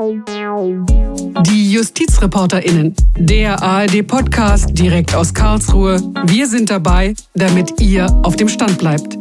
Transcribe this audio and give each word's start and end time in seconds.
Die 0.00 1.72
JustizreporterInnen, 1.72 2.96
der 3.18 3.62
ARD-Podcast 3.62 4.70
direkt 4.70 5.14
aus 5.14 5.34
Karlsruhe. 5.34 6.00
Wir 6.24 6.46
sind 6.46 6.70
dabei, 6.70 7.14
damit 7.34 7.82
ihr 7.82 8.06
auf 8.22 8.34
dem 8.34 8.48
Stand 8.48 8.78
bleibt. 8.78 9.18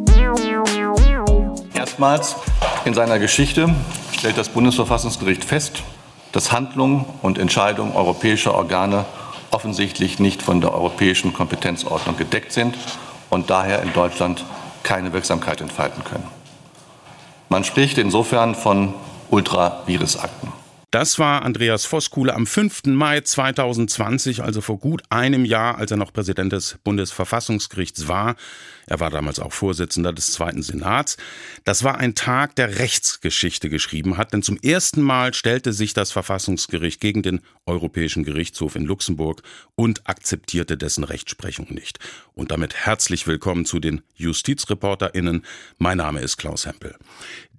Erstmals 1.73 2.37
in 2.85 2.93
seiner 2.93 3.19
Geschichte 3.19 3.75
stellt 4.13 4.37
das 4.37 4.47
Bundesverfassungsgericht 4.47 5.43
fest, 5.43 5.83
dass 6.31 6.53
Handlungen 6.53 7.03
und 7.23 7.37
Entscheidungen 7.37 7.91
europäischer 7.91 8.55
Organe 8.55 9.03
offensichtlich 9.51 10.19
nicht 10.19 10.41
von 10.41 10.61
der 10.61 10.73
europäischen 10.73 11.33
Kompetenzordnung 11.33 12.15
gedeckt 12.15 12.53
sind 12.53 12.75
und 13.29 13.49
daher 13.49 13.81
in 13.83 13.91
Deutschland 13.91 14.45
keine 14.83 15.11
Wirksamkeit 15.11 15.59
entfalten 15.59 16.05
können. 16.05 16.27
Man 17.49 17.65
spricht 17.65 17.97
insofern 17.97 18.55
von 18.55 18.93
Ultravirusakten. 19.29 20.58
Das 20.91 21.19
war 21.19 21.43
Andreas 21.43 21.85
Voskuhle 21.85 22.33
am 22.33 22.47
5. 22.47 22.85
Mai 22.85 23.21
2020, 23.21 24.41
also 24.41 24.59
vor 24.59 24.79
gut 24.79 25.03
einem 25.11 25.45
Jahr, 25.45 25.77
als 25.77 25.91
er 25.91 25.97
noch 25.97 26.11
Präsident 26.11 26.51
des 26.51 26.79
Bundesverfassungsgerichts 26.83 28.07
war. 28.07 28.35
Er 28.87 28.99
war 28.99 29.11
damals 29.11 29.39
auch 29.39 29.53
Vorsitzender 29.53 30.13
des 30.13 30.31
Zweiten 30.31 30.63
Senats. 30.63 31.17
Das 31.63 31.83
war 31.83 31.99
ein 31.99 32.15
Tag, 32.15 32.55
der 32.55 32.79
Rechtsgeschichte 32.79 33.69
geschrieben 33.69 34.17
hat, 34.17 34.33
denn 34.33 34.41
zum 34.41 34.57
ersten 34.57 35.03
Mal 35.03 35.35
stellte 35.35 35.73
sich 35.73 35.93
das 35.93 36.11
Verfassungsgericht 36.11 36.99
gegen 36.99 37.21
den 37.21 37.41
Europäischen 37.67 38.23
Gerichtshof 38.23 38.75
in 38.75 38.85
Luxemburg 38.85 39.43
und 39.75 40.09
akzeptierte 40.09 40.75
dessen 40.75 41.03
Rechtsprechung 41.03 41.71
nicht. 41.71 41.99
Und 42.33 42.49
damit 42.49 42.73
herzlich 42.73 43.27
willkommen 43.27 43.65
zu 43.65 43.79
den 43.79 44.01
JustizreporterInnen. 44.15 45.45
Mein 45.77 45.97
Name 45.97 46.21
ist 46.21 46.37
Klaus 46.37 46.65
Hempel. 46.65 46.95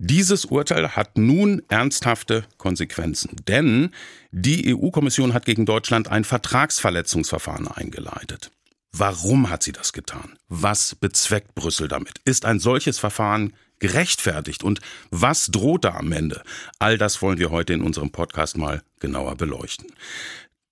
Dieses 0.03 0.47
Urteil 0.47 0.97
hat 0.97 1.19
nun 1.19 1.61
ernsthafte 1.69 2.47
Konsequenzen, 2.57 3.37
denn 3.47 3.91
die 4.33 4.75
EU-Kommission 4.75 5.35
hat 5.35 5.45
gegen 5.45 5.67
Deutschland 5.67 6.09
ein 6.09 6.25
Vertragsverletzungsverfahren 6.25 7.69
eingeleitet. 7.69 8.51
Warum 8.93 9.51
hat 9.51 9.63
sie 9.63 9.73
das 9.73 9.93
getan? 9.93 10.39
Was 10.49 10.95
bezweckt 10.95 11.55
Brüssel 11.55 11.87
damit? 11.87 12.15
Ist 12.25 12.47
ein 12.47 12.61
solches 12.61 12.99
Verfahren 12.99 13.53
gerechtfertigt 13.79 14.65
und 14.65 14.81
was 15.11 15.49
droht 15.49 15.85
da 15.85 15.97
am 15.97 16.13
Ende? 16.13 16.43
All 16.79 16.97
das 16.97 17.21
wollen 17.21 17.39
wir 17.39 17.51
heute 17.51 17.75
in 17.75 17.83
unserem 17.83 18.09
Podcast 18.09 18.57
mal 18.57 18.83
genauer 19.01 19.37
beleuchten. 19.37 19.89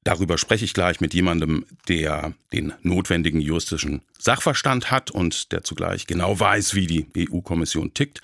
Darüber 0.05 0.39
spreche 0.39 0.65
ich 0.65 0.73
gleich 0.73 1.03
mit 1.03 1.13
jemandem, 1.13 1.67
der 1.87 2.33
den 2.55 2.73
notwendigen 2.81 3.42
juristischen 3.42 4.01
Sachverstand 4.19 4.91
hat 4.91 5.11
und 5.11 5.53
der 5.53 5.65
zugleich 5.65 6.07
genau 6.07 6.41
weiß, 6.41 6.75
wie 6.75 6.87
die 6.87 7.29
EU-Kommission 7.31 7.92
tickt. 7.92 8.23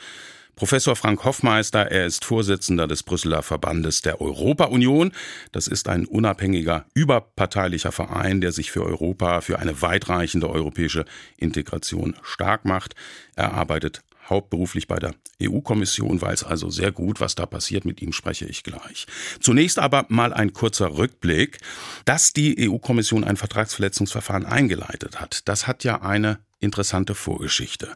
Professor 0.56 0.94
Frank 0.94 1.24
Hoffmeister, 1.24 1.90
er 1.90 2.06
ist 2.06 2.24
Vorsitzender 2.24 2.86
des 2.86 3.02
Brüsseler 3.02 3.42
Verbandes 3.42 4.02
der 4.02 4.20
Europa-Union. 4.20 5.10
Das 5.50 5.66
ist 5.66 5.88
ein 5.88 6.06
unabhängiger, 6.06 6.84
überparteilicher 6.94 7.90
Verein, 7.90 8.40
der 8.40 8.52
sich 8.52 8.70
für 8.70 8.84
Europa, 8.84 9.40
für 9.40 9.58
eine 9.58 9.82
weitreichende 9.82 10.48
europäische 10.48 11.06
Integration 11.36 12.14
stark 12.22 12.64
macht. 12.66 12.94
Er 13.34 13.52
arbeitet 13.52 14.04
hauptberuflich 14.28 14.86
bei 14.86 14.98
der 14.98 15.14
EU-Kommission, 15.42 16.20
weiß 16.20 16.44
also 16.44 16.70
sehr 16.70 16.92
gut, 16.92 17.20
was 17.20 17.34
da 17.34 17.46
passiert. 17.46 17.84
Mit 17.84 18.00
ihm 18.02 18.12
spreche 18.12 18.46
ich 18.46 18.62
gleich. 18.62 19.06
Zunächst 19.40 19.78
aber 19.78 20.06
mal 20.08 20.32
ein 20.32 20.52
kurzer 20.52 20.96
Rückblick. 20.96 21.58
Dass 22.04 22.32
die 22.32 22.68
EU-Kommission 22.68 23.24
ein 23.24 23.36
Vertragsverletzungsverfahren 23.36 24.46
eingeleitet 24.46 25.20
hat, 25.20 25.48
das 25.48 25.66
hat 25.66 25.84
ja 25.84 26.02
eine 26.02 26.38
interessante 26.60 27.14
Vorgeschichte. 27.14 27.94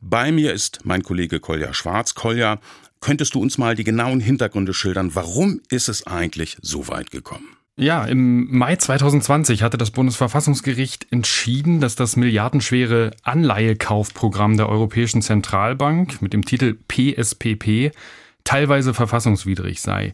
Bei 0.00 0.32
mir 0.32 0.52
ist 0.52 0.84
mein 0.84 1.02
Kollege 1.02 1.40
Kolja 1.40 1.72
Schwarz. 1.72 2.14
Kolja, 2.14 2.60
könntest 3.00 3.34
du 3.34 3.40
uns 3.40 3.58
mal 3.58 3.74
die 3.74 3.84
genauen 3.84 4.20
Hintergründe 4.20 4.74
schildern? 4.74 5.14
Warum 5.14 5.60
ist 5.68 5.88
es 5.88 6.06
eigentlich 6.06 6.56
so 6.60 6.88
weit 6.88 7.10
gekommen? 7.10 7.59
Ja, 7.80 8.04
im 8.04 8.54
Mai 8.54 8.76
2020 8.76 9.62
hatte 9.62 9.78
das 9.78 9.90
Bundesverfassungsgericht 9.90 11.10
entschieden, 11.10 11.80
dass 11.80 11.96
das 11.96 12.14
milliardenschwere 12.14 13.12
Anleihekaufprogramm 13.22 14.58
der 14.58 14.68
Europäischen 14.68 15.22
Zentralbank 15.22 16.20
mit 16.20 16.34
dem 16.34 16.44
Titel 16.44 16.76
PSPP 16.88 17.96
teilweise 18.44 18.92
verfassungswidrig 18.92 19.80
sei. 19.80 20.12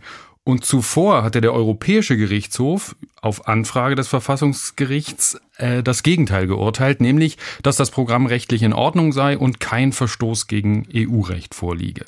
Und 0.48 0.64
zuvor 0.64 1.24
hatte 1.24 1.40
der 1.40 1.52
Europäische 1.52 2.16
Gerichtshof 2.16 2.94
auf 3.20 3.48
Anfrage 3.48 3.96
des 3.96 4.06
Verfassungsgerichts 4.06 5.40
äh, 5.56 5.82
das 5.82 6.04
Gegenteil 6.04 6.46
geurteilt, 6.46 7.00
nämlich, 7.00 7.36
dass 7.64 7.74
das 7.74 7.90
Programm 7.90 8.26
rechtlich 8.26 8.62
in 8.62 8.72
Ordnung 8.72 9.10
sei 9.10 9.36
und 9.36 9.58
kein 9.58 9.90
Verstoß 9.90 10.46
gegen 10.46 10.86
EU-Recht 10.94 11.56
vorliege. 11.56 12.04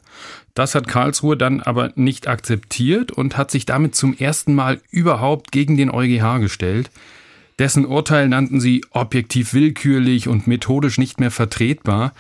Das 0.55 0.77
hat 0.77 0.87
Karlsruhe 0.87 1.37
dann 1.37 1.61
aber 1.63 1.91
nicht 1.97 2.29
akzeptiert 2.29 3.11
und 3.11 3.37
hat 3.37 3.51
sich 3.51 3.67
damit 3.67 3.97
zum 3.97 4.17
ersten 4.17 4.55
Mal 4.55 4.81
überhaupt 4.93 5.51
gegen 5.51 5.77
den 5.77 5.91
EuGH 5.91 6.39
gestellt. 6.39 6.93
Dessen 7.59 7.87
Urteil 7.87 8.29
nannten 8.29 8.61
sie 8.61 8.85
objektiv 8.91 9.53
willkürlich 9.53 10.29
und 10.29 10.47
methodisch 10.47 10.97
nicht 10.99 11.19
mehr 11.19 11.33
vertretbar. 11.33 12.13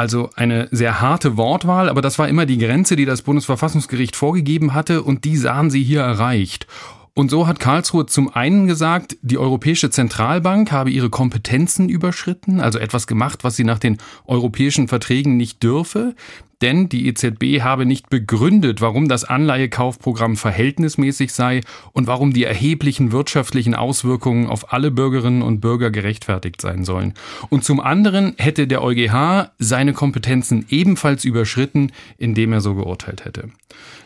Also 0.00 0.30
eine 0.34 0.66
sehr 0.70 1.02
harte 1.02 1.36
Wortwahl, 1.36 1.90
aber 1.90 2.00
das 2.00 2.18
war 2.18 2.26
immer 2.26 2.46
die 2.46 2.56
Grenze, 2.56 2.96
die 2.96 3.04
das 3.04 3.20
Bundesverfassungsgericht 3.20 4.16
vorgegeben 4.16 4.72
hatte 4.72 5.02
und 5.02 5.26
die 5.26 5.36
sahen 5.36 5.68
sie 5.68 5.82
hier 5.82 6.00
erreicht. 6.00 6.66
Und 7.12 7.30
so 7.30 7.46
hat 7.46 7.60
Karlsruhe 7.60 8.06
zum 8.06 8.34
einen 8.34 8.66
gesagt, 8.66 9.18
die 9.20 9.36
Europäische 9.36 9.90
Zentralbank 9.90 10.72
habe 10.72 10.88
ihre 10.88 11.10
Kompetenzen 11.10 11.90
überschritten, 11.90 12.60
also 12.60 12.78
etwas 12.78 13.06
gemacht, 13.06 13.44
was 13.44 13.56
sie 13.56 13.64
nach 13.64 13.78
den 13.78 13.98
europäischen 14.24 14.88
Verträgen 14.88 15.36
nicht 15.36 15.62
dürfe 15.62 16.14
denn 16.62 16.88
die 16.88 17.06
EZB 17.06 17.62
habe 17.62 17.86
nicht 17.86 18.10
begründet, 18.10 18.80
warum 18.80 19.08
das 19.08 19.24
Anleihekaufprogramm 19.24 20.36
verhältnismäßig 20.36 21.32
sei 21.32 21.60
und 21.92 22.06
warum 22.06 22.32
die 22.32 22.44
erheblichen 22.44 23.12
wirtschaftlichen 23.12 23.74
Auswirkungen 23.74 24.46
auf 24.46 24.72
alle 24.72 24.90
Bürgerinnen 24.90 25.42
und 25.42 25.60
Bürger 25.60 25.90
gerechtfertigt 25.90 26.60
sein 26.60 26.84
sollen. 26.84 27.14
Und 27.48 27.64
zum 27.64 27.80
anderen 27.80 28.34
hätte 28.38 28.66
der 28.66 28.82
EuGH 28.82 29.50
seine 29.58 29.92
Kompetenzen 29.92 30.66
ebenfalls 30.68 31.24
überschritten, 31.24 31.92
indem 32.18 32.52
er 32.52 32.60
so 32.60 32.74
geurteilt 32.74 33.24
hätte. 33.24 33.50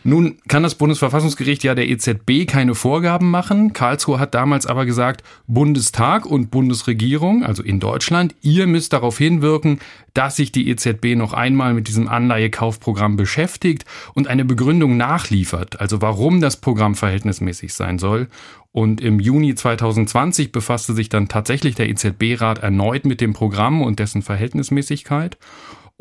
Nun 0.06 0.36
kann 0.48 0.62
das 0.62 0.74
Bundesverfassungsgericht 0.74 1.64
ja 1.64 1.74
der 1.74 1.88
EZB 1.88 2.46
keine 2.46 2.74
Vorgaben 2.74 3.30
machen. 3.30 3.72
Karlsruhe 3.72 4.18
hat 4.18 4.34
damals 4.34 4.66
aber 4.66 4.84
gesagt, 4.84 5.24
Bundestag 5.46 6.26
und 6.26 6.50
Bundesregierung, 6.50 7.42
also 7.42 7.62
in 7.62 7.80
Deutschland, 7.80 8.34
ihr 8.42 8.66
müsst 8.66 8.92
darauf 8.92 9.16
hinwirken, 9.16 9.78
dass 10.12 10.36
sich 10.36 10.52
die 10.52 10.68
EZB 10.68 11.16
noch 11.16 11.32
einmal 11.32 11.72
mit 11.72 11.88
diesem 11.88 12.06
Anleihekaufprogramm 12.06 13.16
beschäftigt 13.16 13.86
und 14.12 14.28
eine 14.28 14.44
Begründung 14.44 14.98
nachliefert, 14.98 15.80
also 15.80 16.02
warum 16.02 16.42
das 16.42 16.58
Programm 16.58 16.96
verhältnismäßig 16.96 17.72
sein 17.72 17.98
soll. 17.98 18.28
Und 18.72 19.00
im 19.00 19.20
Juni 19.20 19.54
2020 19.54 20.52
befasste 20.52 20.92
sich 20.92 21.08
dann 21.08 21.28
tatsächlich 21.28 21.76
der 21.76 21.88
EZB-Rat 21.88 22.58
erneut 22.58 23.06
mit 23.06 23.22
dem 23.22 23.32
Programm 23.32 23.80
und 23.80 24.00
dessen 24.00 24.20
Verhältnismäßigkeit. 24.20 25.38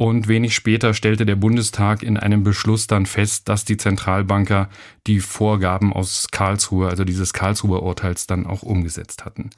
Und 0.03 0.27
wenig 0.27 0.53
später 0.53 0.93
stellte 0.93 1.25
der 1.25 1.37
Bundestag 1.37 2.03
in 2.03 2.17
einem 2.17 2.43
Beschluss 2.43 2.87
dann 2.87 3.05
fest, 3.05 3.47
dass 3.47 3.63
die 3.63 3.77
Zentralbanker 3.77 4.67
die 5.07 5.21
Vorgaben 5.21 5.93
aus 5.93 6.27
Karlsruhe, 6.29 6.89
also 6.89 7.05
dieses 7.05 7.31
Karlsruher 7.31 7.81
Urteils, 7.81 8.27
dann 8.27 8.45
auch 8.45 8.63
umgesetzt 8.63 9.23
hatten. 9.23 9.51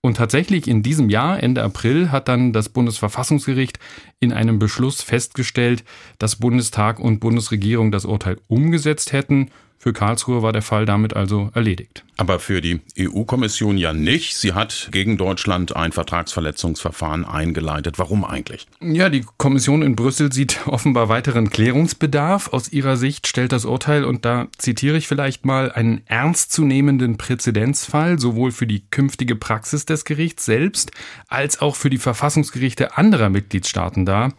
Und 0.00 0.16
tatsächlich 0.16 0.66
in 0.66 0.82
diesem 0.82 1.08
Jahr, 1.08 1.40
Ende 1.40 1.62
April, 1.62 2.10
hat 2.10 2.26
dann 2.26 2.52
das 2.52 2.68
Bundesverfassungsgericht 2.68 3.78
in 4.18 4.32
einem 4.32 4.58
Beschluss 4.58 5.02
festgestellt, 5.02 5.84
dass 6.18 6.34
Bundestag 6.34 6.98
und 6.98 7.20
Bundesregierung 7.20 7.92
das 7.92 8.04
Urteil 8.04 8.38
umgesetzt 8.48 9.12
hätten 9.12 9.52
für 9.82 9.92
Karlsruhe 9.92 10.42
war 10.42 10.52
der 10.52 10.62
Fall 10.62 10.86
damit 10.86 11.16
also 11.16 11.50
erledigt. 11.54 12.04
Aber 12.16 12.38
für 12.38 12.60
die 12.60 12.82
EU-Kommission 12.96 13.76
ja 13.76 13.92
nicht. 13.92 14.36
Sie 14.36 14.52
hat 14.52 14.90
gegen 14.92 15.18
Deutschland 15.18 15.74
ein 15.74 15.90
Vertragsverletzungsverfahren 15.90 17.24
eingeleitet. 17.24 17.98
Warum 17.98 18.24
eigentlich? 18.24 18.68
Ja, 18.80 19.08
die 19.08 19.24
Kommission 19.38 19.82
in 19.82 19.96
Brüssel 19.96 20.32
sieht 20.32 20.60
offenbar 20.68 21.08
weiteren 21.08 21.50
Klärungsbedarf. 21.50 22.52
Aus 22.52 22.72
ihrer 22.72 22.96
Sicht 22.96 23.26
stellt 23.26 23.50
das 23.50 23.64
Urteil, 23.64 24.04
und 24.04 24.24
da 24.24 24.46
zitiere 24.56 24.96
ich 24.96 25.08
vielleicht 25.08 25.44
mal, 25.44 25.72
einen 25.72 26.02
ernstzunehmenden 26.06 27.18
Präzedenzfall, 27.18 28.20
sowohl 28.20 28.52
für 28.52 28.68
die 28.68 28.84
künftige 28.88 29.34
Praxis 29.34 29.84
des 29.84 30.04
Gerichts 30.04 30.44
selbst 30.44 30.92
als 31.26 31.60
auch 31.60 31.74
für 31.74 31.90
die 31.90 31.98
Verfassungsgerichte 31.98 32.96
anderer 32.96 33.30
Mitgliedstaaten 33.30 34.06
dar. 34.06 34.32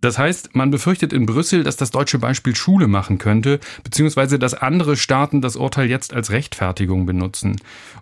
Das 0.00 0.18
heißt, 0.18 0.54
man 0.54 0.70
befürchtet 0.70 1.12
in 1.12 1.26
Brüssel, 1.26 1.64
dass 1.64 1.76
das 1.76 1.90
deutsche 1.90 2.18
Beispiel 2.18 2.54
Schule 2.54 2.86
machen 2.86 3.18
könnte, 3.18 3.60
beziehungsweise 3.82 4.38
dass 4.38 4.54
andere 4.54 4.96
Staaten 4.96 5.40
das 5.40 5.56
Urteil 5.56 5.88
jetzt 5.88 6.12
als 6.12 6.30
Rechtfertigung 6.30 7.06
benutzen. 7.06 7.56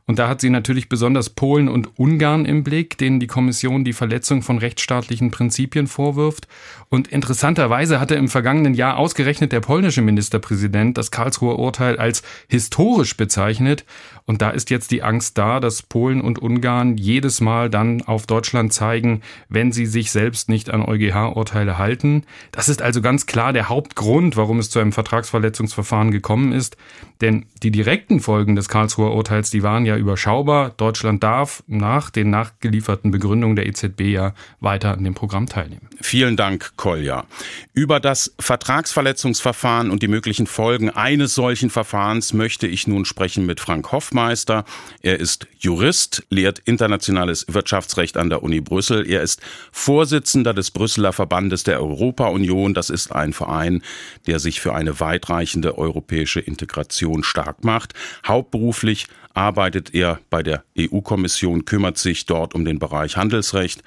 Und 0.06 0.18
da 0.18 0.28
hat 0.28 0.40
sie 0.40 0.50
natürlich 0.50 0.88
besonders 0.88 1.30
Polen 1.30 1.68
und 1.68 1.98
Ungarn 1.98 2.44
im 2.44 2.64
Blick, 2.64 2.98
denen 2.98 3.20
die 3.20 3.26
Kommission 3.26 3.84
die 3.84 3.92
Verletzung 3.92 4.42
von 4.42 4.58
rechtsstaatlichen 4.58 5.30
Prinzipien 5.30 5.86
vorwirft. 5.86 6.48
Und 6.88 7.08
interessanterweise 7.08 8.00
hatte 8.00 8.14
im 8.16 8.28
vergangenen 8.28 8.74
Jahr 8.74 8.98
ausgerechnet 8.98 9.52
der 9.52 9.60
polnische 9.60 10.02
Ministerpräsident 10.02 10.98
das 10.98 11.10
Karlsruher 11.10 11.58
Urteil 11.58 11.98
als 11.98 12.22
historisch 12.48 13.16
bezeichnet. 13.16 13.84
Und 14.26 14.40
da 14.40 14.50
ist 14.50 14.70
jetzt 14.70 14.90
die 14.90 15.02
Angst 15.02 15.36
da, 15.36 15.60
dass 15.60 15.82
Polen 15.82 16.22
und 16.22 16.38
Ungarn 16.38 16.96
jedes 16.96 17.42
Mal 17.42 17.68
dann 17.68 18.00
auf 18.02 18.26
Deutschland 18.26 18.72
zeigen, 18.72 19.20
wenn 19.50 19.70
sie 19.70 19.84
sich 19.84 20.10
selbst 20.10 20.48
nicht 20.48 20.70
an 20.70 20.82
EuGH-Urteile 20.82 21.76
halten. 21.76 22.24
Das 22.50 22.70
ist 22.70 22.80
also 22.80 23.02
ganz 23.02 23.26
klar 23.26 23.52
der 23.52 23.68
Hauptgrund, 23.68 24.36
warum 24.36 24.58
es 24.58 24.70
zu 24.70 24.78
einem 24.78 24.92
Vertragsverletzungsverfahren 24.92 26.10
gekommen 26.10 26.52
ist. 26.52 26.78
Denn 27.20 27.46
die 27.62 27.70
direkten 27.70 28.20
Folgen 28.20 28.56
des 28.56 28.68
Karlsruher 28.68 29.14
Urteils, 29.14 29.50
die 29.50 29.62
waren 29.62 29.84
ja 29.84 29.96
überschaubar. 29.96 30.70
Deutschland 30.70 31.22
darf 31.22 31.62
nach 31.66 32.10
den 32.10 32.30
nachgelieferten 32.30 33.10
Begründungen 33.10 33.56
der 33.56 33.66
EZB 33.66 34.00
ja 34.00 34.34
weiter 34.60 34.92
an 34.92 35.04
dem 35.04 35.14
Programm 35.14 35.46
teilnehmen. 35.46 35.88
Vielen 36.00 36.36
Dank, 36.36 36.72
Kolja. 36.76 37.24
Über 37.72 38.00
das 38.00 38.34
Vertragsverletzungsverfahren 38.38 39.90
und 39.90 40.02
die 40.02 40.08
möglichen 40.08 40.46
Folgen 40.46 40.90
eines 40.90 41.34
solchen 41.34 41.70
Verfahrens 41.70 42.32
möchte 42.32 42.66
ich 42.66 42.86
nun 42.86 43.04
sprechen 43.04 43.46
mit 43.46 43.60
Frank 43.60 43.92
Hoffmeister. 44.14 44.64
Er 45.02 45.18
ist 45.18 45.48
Jurist, 45.58 46.24
lehrt 46.30 46.60
internationales 46.60 47.46
Wirtschaftsrecht 47.48 48.16
an 48.16 48.30
der 48.30 48.44
Uni 48.44 48.60
Brüssel. 48.60 49.10
Er 49.10 49.22
ist 49.22 49.40
Vorsitzender 49.72 50.54
des 50.54 50.70
Brüsseler 50.70 51.12
Verbandes 51.12 51.64
der 51.64 51.80
Europa-Union. 51.80 52.74
Das 52.74 52.90
ist 52.90 53.10
ein 53.10 53.32
Verein, 53.32 53.82
der 54.28 54.38
sich 54.38 54.60
für 54.60 54.72
eine 54.72 55.00
weitreichende 55.00 55.76
europäische 55.76 56.38
Integration 56.38 57.24
stark 57.24 57.64
macht. 57.64 57.94
Hauptberuflich 58.24 59.08
arbeitet 59.34 59.92
er 59.94 60.20
bei 60.30 60.44
der 60.44 60.62
EU-Kommission, 60.78 61.64
kümmert 61.64 61.98
sich 61.98 62.24
dort 62.24 62.54
um 62.54 62.64
den 62.64 62.78
Bereich 62.78 63.16
Handelsrecht. 63.16 63.82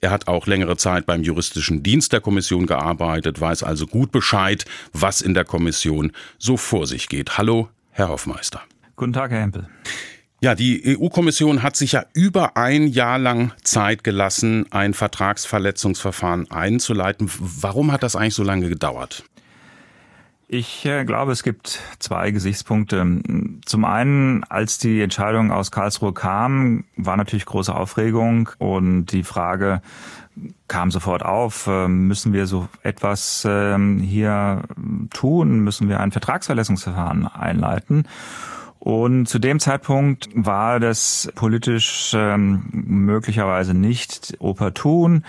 Er 0.00 0.10
hat 0.10 0.26
auch 0.26 0.48
längere 0.48 0.76
Zeit 0.76 1.06
beim 1.06 1.22
juristischen 1.22 1.84
Dienst 1.84 2.12
der 2.12 2.20
Kommission 2.20 2.66
gearbeitet, 2.66 3.40
weiß 3.40 3.62
also 3.62 3.86
gut 3.86 4.10
Bescheid, 4.10 4.64
was 4.92 5.20
in 5.20 5.34
der 5.34 5.44
Kommission 5.44 6.10
so 6.36 6.56
vor 6.56 6.88
sich 6.88 7.08
geht. 7.08 7.38
Hallo, 7.38 7.68
Herr 7.92 8.08
Hoffmeister. 8.08 8.60
Guten 8.98 9.12
Tag, 9.12 9.30
Herr 9.30 9.42
Hempel. 9.42 9.68
Ja, 10.40 10.56
die 10.56 10.98
EU-Kommission 10.98 11.62
hat 11.62 11.76
sich 11.76 11.92
ja 11.92 12.04
über 12.14 12.56
ein 12.56 12.88
Jahr 12.88 13.16
lang 13.16 13.52
Zeit 13.62 14.02
gelassen, 14.02 14.66
ein 14.72 14.92
Vertragsverletzungsverfahren 14.92 16.50
einzuleiten. 16.50 17.30
Warum 17.38 17.92
hat 17.92 18.02
das 18.02 18.16
eigentlich 18.16 18.34
so 18.34 18.42
lange 18.42 18.68
gedauert? 18.68 19.22
Ich 20.48 20.84
äh, 20.84 21.04
glaube, 21.04 21.30
es 21.30 21.44
gibt 21.44 21.78
zwei 22.00 22.32
Gesichtspunkte. 22.32 23.20
Zum 23.64 23.84
einen, 23.84 24.42
als 24.44 24.78
die 24.78 25.00
Entscheidung 25.00 25.52
aus 25.52 25.70
Karlsruhe 25.70 26.12
kam, 26.12 26.84
war 26.96 27.16
natürlich 27.16 27.46
große 27.46 27.72
Aufregung 27.72 28.50
und 28.58 29.06
die 29.06 29.22
Frage 29.22 29.80
kam 30.66 30.90
sofort 30.90 31.24
auf, 31.24 31.68
äh, 31.68 31.86
müssen 31.86 32.32
wir 32.32 32.46
so 32.48 32.68
etwas 32.82 33.46
ähm, 33.48 34.00
hier 34.00 34.62
tun, 35.10 35.60
müssen 35.60 35.88
wir 35.88 36.00
ein 36.00 36.10
Vertragsverletzungsverfahren 36.10 37.28
einleiten? 37.28 38.04
Und 38.78 39.26
zu 39.26 39.38
dem 39.38 39.60
Zeitpunkt 39.60 40.28
war 40.34 40.80
das 40.80 41.30
politisch 41.34 42.12
ähm, 42.14 42.62
möglicherweise 42.72 43.74
nicht 43.74 44.36
opportun. 44.38 45.24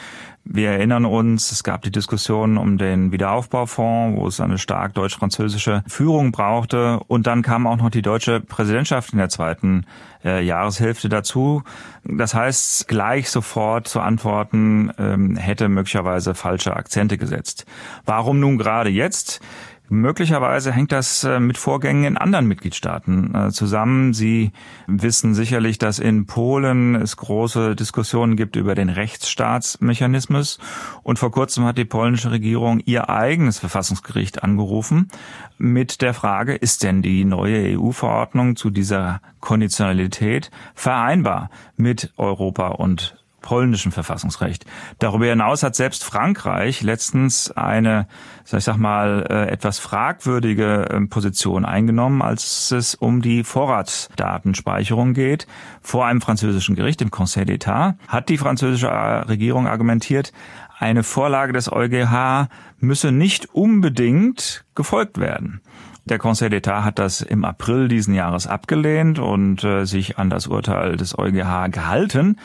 Wir 0.52 0.72
erinnern 0.72 1.06
uns, 1.06 1.52
es 1.52 1.64
gab 1.64 1.84
die 1.84 1.92
Diskussion 1.92 2.58
um 2.58 2.78
den 2.78 3.12
Wiederaufbaufonds, 3.12 4.20
wo 4.20 4.28
es 4.28 4.40
eine 4.40 4.58
stark 4.58 4.96
deutsch-französische 4.96 5.84
Führung 5.86 6.32
brauchte. 6.32 7.00
Und 7.08 7.28
dann 7.28 7.44
kam 7.44 7.68
auch 7.68 7.78
noch 7.78 7.92
die 7.92 8.02
deutsche 8.02 8.40
Präsidentschaft 8.40 9.14
in 9.14 9.20
der 9.20 9.30
zweiten 9.30 9.86
äh, 10.24 10.44
Jahreshälfte 10.44 11.08
dazu. 11.08 11.64
Das 12.04 12.34
heißt, 12.34 12.88
gleich 12.88 13.30
sofort 13.30 13.88
zu 13.88 14.00
antworten, 14.00 14.92
ähm, 14.98 15.36
hätte 15.36 15.70
möglicherweise 15.70 16.34
falsche 16.34 16.76
Akzente 16.76 17.18
gesetzt. 17.18 17.66
Warum 18.06 18.40
nun 18.40 18.58
gerade 18.58 18.90
jetzt? 18.90 19.42
Möglicherweise 19.90 20.72
hängt 20.72 20.92
das 20.92 21.24
äh, 21.24 21.40
mit 21.40 21.58
Vorgängen 21.58 22.04
in 22.04 22.18
anderen 22.18 22.46
Mitgliedstaaten 22.46 23.34
äh, 23.34 23.52
zusammen. 23.52 24.14
Sie 24.14 24.52
wissen 24.86 25.34
sicherlich, 25.34 25.80
dass 25.80 25.98
in 25.98 26.28
Polen 26.28 26.96
es 26.96 27.18
große 27.18 27.76
Diskussionen 27.76 28.36
gibt 28.36 28.56
über 28.56 28.76
den 28.76 28.90
Rechtsstaatsmechanismus. 28.90 30.60
Und 31.02 31.18
vor 31.18 31.32
kurzem 31.32 31.66
hat 31.66 31.78
die 31.78 31.86
polnische 31.86 32.32
Regierung 32.32 32.82
ihr 32.86 33.10
eigenes 33.10 33.58
Verfassungsgericht 33.58 34.44
angerufen 34.44 35.10
mit 35.58 36.02
der 36.02 36.14
Frage, 36.14 36.56
ist 36.56 36.84
denn 36.84 37.02
die 37.02 37.26
neue 37.26 37.78
EU-Verordnung 37.78 38.56
zu 38.56 38.70
dieser 38.70 39.22
Konditionalität 39.40 40.52
vereinbar 40.76 41.50
mit 41.76 42.14
Europa 42.18 42.70
und 42.70 43.19
polnischen 43.42 43.92
Verfassungsrecht. 43.92 44.66
Darüber 45.00 45.26
hinaus 45.26 45.64
hat 45.64 45.76
selbst 45.76 46.04
Frankreich 46.04 46.82
letztens 46.82 47.52
eine, 47.52 48.08
ich 48.52 48.64
sag 48.64 48.78
mal, 48.78 49.26
äh, 49.30 49.50
etwas 49.50 49.80
fragwürdige 49.80 50.90
ähm, 50.92 51.10
Position 51.10 51.66
eingenommen, 51.66 52.22
als 52.22 52.72
es 52.72 52.96
um 52.96 53.22
die 53.22 53.44
Vorratsdatenspeicherung 53.44 55.14
geht. 55.14 55.48
Vor 55.82 56.06
einem 56.06 56.22
französischen 56.22 56.76
Gericht, 56.76 57.02
im 57.02 57.12
Conseil 57.12 57.46
d'État, 57.46 57.96
hat 58.08 58.30
die 58.30 58.38
französische 58.38 58.88
äh, 58.88 59.20
Regierung 59.22 59.68
argumentiert, 59.68 60.34
eine 60.80 61.04
Vorlage 61.04 61.52
des 61.52 61.70
EuGH 61.70 62.48
müsse 62.80 63.12
nicht 63.12 63.54
unbedingt 63.54 64.64
gefolgt 64.76 65.20
werden. 65.20 65.62
Der 66.06 66.18
Conseil 66.18 66.50
d'État 66.50 66.84
hat 66.84 66.98
das 66.98 67.22
im 67.22 67.46
April 67.46 67.88
diesen 67.88 68.16
Jahres 68.16 68.48
abgelehnt 68.48 69.20
und 69.20 69.64
äh, 69.64 69.86
sich 69.86 70.18
an 70.18 70.30
das 70.30 70.48
Urteil 70.48 70.96
des 70.96 71.20
EuGH 71.20 71.70
gehalten. 71.70 72.38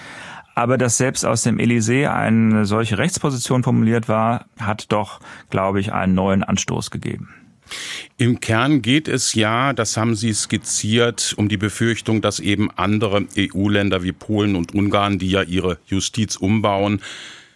Aber 0.54 0.78
dass 0.78 0.98
selbst 0.98 1.24
aus 1.24 1.42
dem 1.42 1.58
Elysée 1.58 2.06
eine 2.06 2.64
solche 2.64 2.98
Rechtsposition 2.98 3.62
formuliert 3.62 4.08
war, 4.08 4.46
hat 4.58 4.92
doch, 4.92 5.20
glaube 5.50 5.80
ich, 5.80 5.92
einen 5.92 6.14
neuen 6.14 6.44
Anstoß 6.44 6.90
gegeben. 6.90 7.34
Im 8.18 8.40
Kern 8.40 8.82
geht 8.82 9.08
es 9.08 9.34
ja, 9.34 9.72
das 9.72 9.96
haben 9.96 10.14
Sie 10.14 10.32
skizziert, 10.32 11.34
um 11.36 11.48
die 11.48 11.56
Befürchtung, 11.56 12.20
dass 12.20 12.38
eben 12.38 12.70
andere 12.76 13.26
EU-Länder 13.36 14.02
wie 14.02 14.12
Polen 14.12 14.54
und 14.54 14.74
Ungarn, 14.74 15.18
die 15.18 15.30
ja 15.30 15.42
ihre 15.42 15.78
Justiz 15.86 16.36
umbauen, 16.36 17.00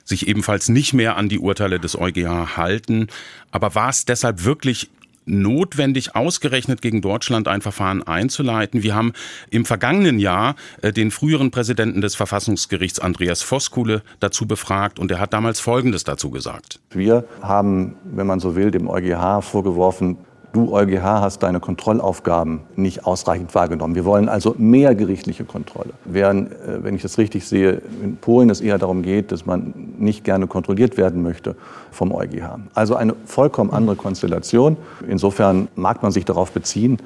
sich 0.04 0.26
ebenfalls 0.26 0.70
nicht 0.70 0.94
mehr 0.94 1.16
an 1.16 1.28
die 1.28 1.38
Urteile 1.38 1.78
des 1.78 1.96
EuGH 1.96 2.56
halten. 2.56 3.08
Aber 3.50 3.74
war 3.74 3.90
es 3.90 4.06
deshalb 4.06 4.44
wirklich 4.44 4.90
notwendig, 5.28 6.14
ausgerechnet 6.14 6.82
gegen 6.82 7.00
Deutschland 7.00 7.48
ein 7.48 7.60
Verfahren 7.60 8.02
einzuleiten. 8.02 8.82
Wir 8.82 8.94
haben 8.94 9.12
im 9.50 9.64
vergangenen 9.64 10.18
Jahr 10.18 10.56
äh, 10.82 10.92
den 10.92 11.10
früheren 11.10 11.50
Präsidenten 11.50 12.00
des 12.00 12.14
Verfassungsgerichts 12.14 12.98
Andreas 12.98 13.42
Voskuhle 13.42 14.02
dazu 14.20 14.46
befragt 14.46 14.98
und 14.98 15.10
er 15.10 15.20
hat 15.20 15.32
damals 15.32 15.60
Folgendes 15.60 16.04
dazu 16.04 16.30
gesagt. 16.30 16.80
Wir 16.90 17.24
haben, 17.42 17.96
wenn 18.04 18.26
man 18.26 18.40
so 18.40 18.56
will, 18.56 18.70
dem 18.70 18.88
EuGH 18.88 19.42
vorgeworfen, 19.42 20.18
du 20.52 20.72
EuGH 20.72 21.02
hast 21.02 21.42
deine 21.42 21.60
Kontrollaufgaben 21.60 22.60
nicht 22.76 23.06
ausreichend 23.06 23.54
wahrgenommen. 23.54 23.94
Wir 23.94 24.04
wollen 24.04 24.28
also 24.28 24.54
mehr 24.58 24.94
gerichtliche 24.94 25.44
Kontrolle. 25.44 25.90
Während, 26.04 26.52
äh, 26.52 26.82
wenn 26.82 26.94
ich 26.94 27.02
das 27.02 27.18
richtig 27.18 27.46
sehe, 27.46 27.82
in 28.02 28.16
Polen 28.16 28.50
es 28.50 28.60
eher 28.60 28.78
darum 28.78 29.02
geht, 29.02 29.32
dass 29.32 29.46
man 29.46 29.74
nicht 29.98 30.24
gerne 30.24 30.46
kontrolliert 30.46 30.96
werden 30.96 31.22
möchte 31.22 31.56
vom 31.90 32.12
EuGH. 32.12 32.58
Also 32.74 32.96
eine 32.96 33.14
vollkommen 33.24 33.70
andere 33.70 33.96
Konstellation. 33.96 34.76
Insofern 35.08 35.68
mag 35.74 36.02
man 36.02 36.12
sich 36.12 36.24
darauf 36.24 36.52
beziehen, 36.52 36.98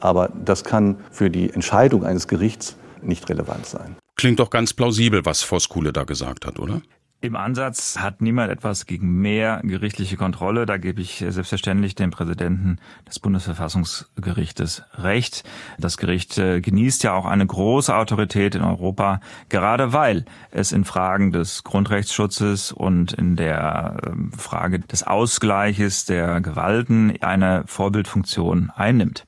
aber 0.00 0.30
das 0.44 0.64
kann 0.64 0.96
für 1.10 1.30
die 1.30 1.52
Entscheidung 1.52 2.04
eines 2.04 2.28
Gerichts 2.28 2.76
nicht 3.02 3.28
relevant 3.28 3.66
sein. 3.66 3.96
Klingt 4.16 4.38
doch 4.38 4.50
ganz 4.50 4.74
plausibel, 4.74 5.24
was 5.24 5.42
Voskuhle 5.42 5.92
da 5.92 6.04
gesagt 6.04 6.46
hat, 6.46 6.58
oder? 6.58 6.82
Im 7.22 7.36
Ansatz 7.36 7.98
hat 7.98 8.22
niemand 8.22 8.50
etwas 8.50 8.86
gegen 8.86 9.20
mehr 9.20 9.60
gerichtliche 9.62 10.16
Kontrolle. 10.16 10.64
Da 10.64 10.78
gebe 10.78 11.02
ich 11.02 11.22
selbstverständlich 11.28 11.94
dem 11.94 12.10
Präsidenten 12.10 12.78
des 13.06 13.18
Bundesverfassungsgerichtes 13.18 14.84
recht. 14.94 15.44
Das 15.78 15.98
Gericht 15.98 16.38
äh, 16.38 16.62
genießt 16.62 17.02
ja 17.02 17.12
auch 17.12 17.26
eine 17.26 17.46
große 17.46 17.94
Autorität 17.94 18.54
in 18.54 18.62
Europa, 18.62 19.20
gerade 19.50 19.92
weil 19.92 20.24
es 20.50 20.72
in 20.72 20.86
Fragen 20.86 21.30
des 21.30 21.62
Grundrechtsschutzes 21.62 22.72
und 22.72 23.12
in 23.12 23.36
der 23.36 23.98
ähm, 24.06 24.32
Frage 24.32 24.78
des 24.78 25.02
Ausgleiches 25.02 26.06
der 26.06 26.40
Gewalten 26.40 27.12
eine 27.20 27.64
Vorbildfunktion 27.66 28.70
einnimmt. 28.74 29.26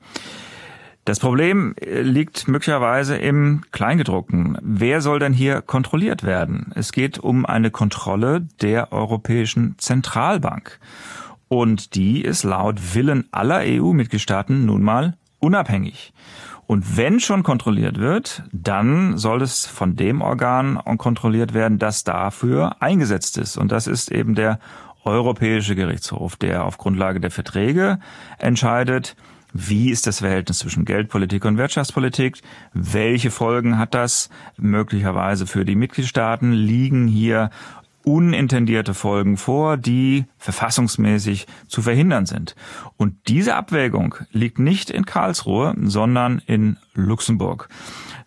Das 1.05 1.19
Problem 1.19 1.75
äh, 1.81 2.03
liegt 2.03 2.47
möglicherweise 2.47 3.17
im 3.17 3.63
Kleingedruckten. 3.73 4.57
Wer 4.63 5.01
soll 5.01 5.19
denn 5.19 5.33
hier 5.33 5.61
kontrolliert 5.61 6.23
werden? 6.23 6.73
Es 6.77 6.93
geht 6.93 7.19
um 7.19 7.45
eine 7.45 7.71
Kontrolle 7.71 8.47
der 8.61 8.93
Europäischen 8.93 9.75
Zentralbank. 9.79 10.79
Und 11.49 11.97
die 11.97 12.23
ist 12.23 12.45
laut 12.45 12.95
Willen 12.95 13.25
aller 13.33 13.63
EU-Mitgliedstaaten 13.65 14.65
nun 14.65 14.83
mal 14.83 15.17
unabhängig. 15.39 16.15
Und 16.67 16.97
wenn 16.97 17.21
schon 17.21 17.43
kontrolliert 17.43 17.99
wird, 17.99 18.45
dann 18.53 19.19
soll 19.19 19.43
es 19.43 19.67
von 19.67 19.97
dem 19.97 20.23
Organ 20.23 20.79
kontrolliert 20.97 21.53
werden, 21.53 21.79
das 21.79 22.05
dafür 22.05 22.77
eingesetzt 22.81 23.37
ist. 23.37 23.59
Und 23.59 23.73
das 23.73 23.89
ist 23.89 24.11
eben 24.13 24.35
der 24.35 24.61
Europäische 25.05 25.75
Gerichtshof, 25.75 26.37
der 26.37 26.65
auf 26.65 26.79
Grundlage 26.79 27.21
der 27.21 27.33
Verträge 27.33 27.99
entscheidet, 28.39 29.17
wie 29.53 29.91
ist 29.91 30.07
das 30.07 30.21
Verhältnis 30.21 30.59
zwischen 30.59 30.85
Geldpolitik 30.85 31.45
und 31.45 31.59
Wirtschaftspolitik? 31.59 32.41
Welche 32.73 33.31
Folgen 33.31 33.79
hat 33.79 33.95
das 33.95 34.31
möglicherweise 34.57 35.47
für 35.47 35.65
die 35.65 35.77
Mitgliedstaaten? 35.77 36.53
Liegen 36.53 37.07
hier 37.07 37.51
unintendierte 38.05 38.95
Folgen 38.95 39.37
vor, 39.37 39.77
die 39.77 40.25
verfassungsmäßig 40.39 41.47
zu 41.69 41.83
verhindern 41.83 42.27
sind. 42.27 42.57
Und 42.97 43.15
diese 43.29 43.55
Abwägung 43.55 44.17
liegt 44.33 44.59
nicht 44.59 44.91
in 44.91 45.07
Karlsruhe, 45.07 45.75
sondern 45.83 46.43
in 46.47 46.79
Luxemburg. 46.95 47.69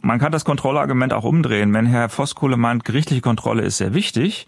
Man 0.01 0.19
kann 0.19 0.31
das 0.31 0.45
Kontrollargument 0.45 1.13
auch 1.13 1.23
umdrehen. 1.23 1.73
Wenn 1.73 1.87
Herr 1.87 2.09
Voskuhle 2.09 2.57
meint, 2.57 2.85
gerichtliche 2.85 3.21
Kontrolle 3.21 3.63
ist 3.63 3.77
sehr 3.77 3.93
wichtig, 3.93 4.47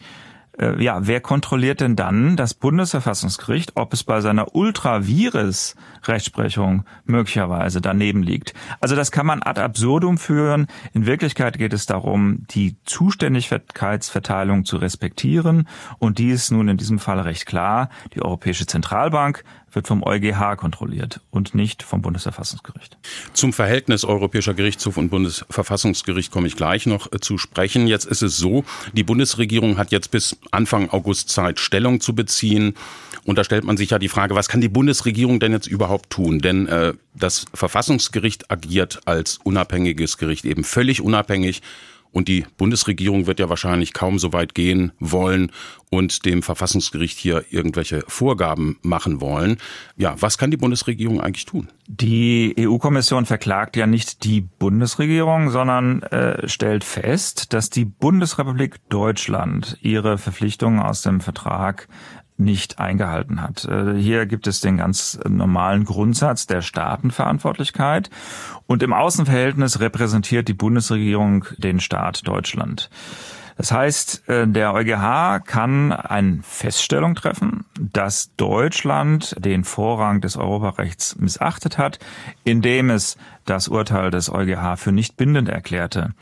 äh, 0.59 0.81
ja, 0.83 1.05
wer 1.05 1.21
kontrolliert 1.21 1.81
denn 1.81 1.95
dann 1.95 2.35
das 2.35 2.53
Bundesverfassungsgericht, 2.53 3.73
ob 3.75 3.93
es 3.93 4.03
bei 4.03 4.21
seiner 4.21 4.55
ultravirus 4.55 5.75
Rechtsprechung 6.03 6.83
möglicherweise 7.05 7.81
daneben 7.81 8.23
liegt? 8.23 8.53
Also 8.79 8.95
das 8.95 9.11
kann 9.11 9.25
man 9.25 9.43
ad 9.43 9.61
absurdum 9.61 10.17
führen. 10.17 10.67
In 10.93 11.05
Wirklichkeit 11.05 11.57
geht 11.57 11.73
es 11.73 11.85
darum, 11.85 12.45
die 12.49 12.77
Zuständigkeitsverteilung 12.85 14.65
zu 14.65 14.77
respektieren 14.77 15.67
und 15.99 16.17
die 16.17 16.29
ist 16.29 16.51
nun 16.51 16.67
in 16.67 16.77
diesem 16.77 16.99
Fall 16.99 17.19
recht 17.19 17.45
klar. 17.45 17.89
Die 18.13 18.21
Europäische 18.21 18.65
Zentralbank 18.65 19.43
wird 19.77 19.87
vom 19.87 20.03
EuGH 20.03 20.57
kontrolliert 20.57 21.21
und 21.29 21.53
nicht 21.53 21.83
vom 21.83 22.01
Bundesverfassungsgericht. 22.01 22.97
Zum 23.33 23.53
Verhältnis 23.53 24.03
Europäischer 24.03 24.55
Gerichtshof 24.55 24.97
und 24.97 25.09
Bundesverfassungsgericht 25.09 26.31
komme 26.31 26.47
ich 26.47 26.55
gleich 26.55 26.87
noch 26.87 27.11
äh, 27.13 27.19
zu 27.19 27.37
sprechen. 27.37 27.85
Jetzt 27.85 28.05
ist 28.05 28.23
es 28.23 28.37
so, 28.37 28.65
die 28.93 29.03
Bundesregierung 29.03 29.77
hat 29.77 29.91
jetzt 29.91 30.09
bis 30.09 30.35
Anfang 30.49 30.89
August 30.89 31.29
Zeit, 31.29 31.59
Stellung 31.59 32.01
zu 32.01 32.15
beziehen. 32.15 32.73
Und 33.23 33.37
da 33.37 33.43
stellt 33.43 33.65
man 33.65 33.77
sich 33.77 33.91
ja 33.91 33.99
die 33.99 34.09
Frage, 34.09 34.33
was 34.33 34.47
kann 34.47 34.61
die 34.61 34.67
Bundesregierung 34.67 35.39
denn 35.39 35.51
jetzt 35.51 35.67
überhaupt 35.67 36.09
tun? 36.09 36.39
Denn 36.39 36.67
äh, 36.67 36.93
das 37.13 37.45
Verfassungsgericht 37.53 38.49
agiert 38.49 39.01
als 39.05 39.39
unabhängiges 39.43 40.17
Gericht 40.17 40.43
eben 40.45 40.63
völlig 40.63 41.01
unabhängig 41.01 41.61
und 42.17 42.27
die 42.27 42.47
Bundesregierung 42.57 43.27
wird 43.27 43.39
ja 43.39 43.47
wahrscheinlich 43.47 43.93
kaum 43.93 44.17
so 44.17 44.33
weit 44.33 44.55
gehen 44.55 44.91
wollen 44.99 45.51
und 45.91 46.25
dem 46.25 46.41
Verfassungsgericht 46.41 47.15
hier 47.15 47.45
irgendwelche 47.51 48.03
Vorgaben 48.07 48.79
machen 48.81 49.21
wollen. 49.21 49.57
Ja, 49.97 50.15
was 50.19 50.39
kann 50.39 50.49
die 50.49 50.57
Bundesregierung 50.57 51.21
eigentlich 51.21 51.45
tun? 51.45 51.69
Die 51.85 52.55
EU-Kommission 52.57 53.27
verklagt 53.27 53.77
ja 53.77 53.85
nicht 53.85 54.23
die 54.23 54.41
Bundesregierung, 54.41 55.51
sondern 55.51 56.01
äh, 56.01 56.49
stellt 56.49 56.83
fest, 56.83 57.53
dass 57.53 57.69
die 57.69 57.85
Bundesrepublik 57.85 58.77
Deutschland 58.89 59.77
ihre 59.81 60.17
Verpflichtungen 60.17 60.79
aus 60.79 61.03
dem 61.03 61.21
Vertrag 61.21 61.87
nicht 62.37 62.79
eingehalten 62.79 63.41
hat. 63.41 63.65
Äh, 63.65 63.95
hier 63.95 64.25
gibt 64.25 64.47
es 64.47 64.61
den 64.61 64.77
ganz 64.77 65.19
normalen 65.27 65.85
Grundsatz 65.85 66.47
der 66.47 66.61
Staatenverantwortlichkeit 66.61 68.09
und 68.67 68.83
im 68.83 68.93
Außenverhältnis 68.93 69.79
repräsentiert 69.79 70.47
die 70.47 70.53
Bundesregierung 70.53 71.45
den 71.57 71.79
Staat 71.79 72.27
Deutschland. 72.27 72.89
Das 73.57 73.71
heißt, 73.71 74.29
äh, 74.29 74.47
der 74.47 74.73
EuGH 74.73 75.43
kann 75.45 75.91
eine 75.91 76.39
Feststellung 76.43 77.15
treffen, 77.15 77.65
dass 77.79 78.35
Deutschland 78.37 79.35
den 79.43 79.63
Vorrang 79.63 80.21
des 80.21 80.37
Europarechts 80.37 81.17
missachtet 81.17 81.79
hat, 81.79 81.97
indem 82.43 82.91
es 82.91 83.17
das 83.45 83.67
Urteil 83.67 84.11
des 84.11 84.31
EuGH 84.31 84.77
für 84.77 84.91
nicht 84.91 85.17
bindend 85.17 85.49
erklärte. 85.49 86.13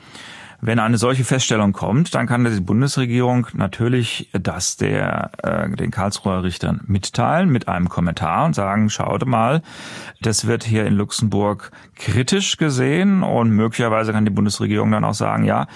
Wenn 0.66 0.80
eine 0.80 0.98
solche 0.98 1.24
Feststellung 1.24 1.74
kommt, 1.74 2.16
dann 2.16 2.26
kann 2.26 2.44
die 2.44 2.60
Bundesregierung 2.60 3.46
natürlich 3.54 4.32
das 4.34 4.78
der 4.78 5.30
äh, 5.44 5.70
den 5.70 5.92
Karlsruher 5.92 6.42
Richtern 6.42 6.82
mitteilen 6.88 7.50
mit 7.50 7.68
einem 7.68 7.88
Kommentar 7.88 8.46
und 8.46 8.56
sagen, 8.56 8.90
schaut 8.90 9.28
mal, 9.28 9.62
das 10.22 10.48
wird 10.48 10.64
hier 10.64 10.88
in 10.88 10.96
Luxemburg 10.96 11.72
kritisch 11.94 12.58
gesehen 12.58 13.22
und 13.22 13.52
möglicherweise 13.52 14.12
kann 14.12 14.26
die 14.26 14.32
Bundesregierung 14.32 14.90
dann 14.90 15.06
auch 15.06 15.14
sagen, 15.14 15.44
ja, 15.44 15.68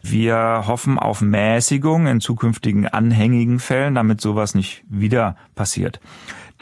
wir 0.00 0.64
hoffen 0.66 0.98
auf 0.98 1.20
Mäßigung 1.20 2.06
in 2.06 2.22
zukünftigen 2.22 2.88
anhängigen 2.88 3.58
Fällen, 3.58 3.94
damit 3.94 4.22
sowas 4.22 4.54
nicht 4.54 4.82
wieder 4.88 5.36
passiert. 5.56 6.00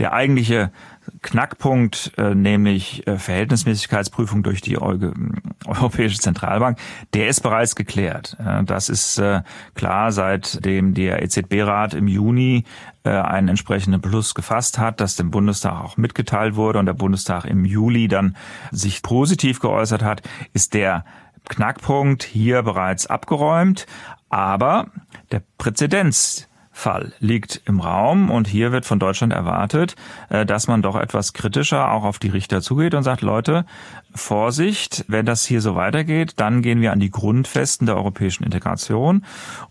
Der 0.00 0.12
eigentliche 0.12 0.72
Knackpunkt, 1.22 2.12
äh, 2.16 2.34
nämlich 2.34 3.06
äh, 3.06 3.18
Verhältnismäßigkeitsprüfung 3.18 4.42
durch 4.42 4.60
die 4.60 4.78
Euro 4.78 5.12
Europäische 5.66 6.18
Zentralbank, 6.18 6.78
der 7.12 7.28
ist 7.28 7.40
bereits 7.40 7.74
geklärt. 7.74 8.36
Äh, 8.38 8.64
das 8.64 8.88
ist 8.88 9.18
äh, 9.18 9.42
klar, 9.74 10.12
seitdem 10.12 10.94
der 10.94 11.22
EZB-Rat 11.22 11.94
im 11.94 12.08
Juni 12.08 12.64
äh, 13.04 13.10
einen 13.10 13.48
entsprechenden 13.48 14.00
Plus 14.00 14.34
gefasst 14.34 14.78
hat, 14.78 15.00
das 15.00 15.16
dem 15.16 15.30
Bundestag 15.30 15.82
auch 15.82 15.96
mitgeteilt 15.96 16.56
wurde 16.56 16.78
und 16.78 16.86
der 16.86 16.92
Bundestag 16.92 17.44
im 17.44 17.64
Juli 17.64 18.08
dann 18.08 18.36
sich 18.70 19.02
positiv 19.02 19.60
geäußert 19.60 20.02
hat, 20.02 20.22
ist 20.52 20.74
der 20.74 21.04
Knackpunkt 21.48 22.22
hier 22.22 22.62
bereits 22.62 23.06
abgeräumt. 23.06 23.86
Aber 24.28 24.88
der 25.30 25.42
Präzedenz 25.58 26.48
Fall 26.76 27.14
liegt 27.20 27.62
im 27.64 27.80
Raum 27.80 28.30
und 28.30 28.46
hier 28.46 28.70
wird 28.70 28.84
von 28.84 28.98
Deutschland 28.98 29.32
erwartet, 29.32 29.96
äh, 30.28 30.44
dass 30.44 30.68
man 30.68 30.82
doch 30.82 30.94
etwas 30.94 31.32
kritischer 31.32 31.90
auch 31.90 32.04
auf 32.04 32.18
die 32.18 32.28
Richter 32.28 32.60
zugeht 32.60 32.92
und 32.92 33.02
sagt, 33.02 33.22
Leute, 33.22 33.64
Vorsicht, 34.14 35.04
wenn 35.08 35.24
das 35.24 35.46
hier 35.46 35.62
so 35.62 35.74
weitergeht, 35.74 36.34
dann 36.36 36.60
gehen 36.60 36.82
wir 36.82 36.92
an 36.92 37.00
die 37.00 37.10
Grundfesten 37.10 37.86
der 37.86 37.96
europäischen 37.96 38.44
Integration 38.44 39.24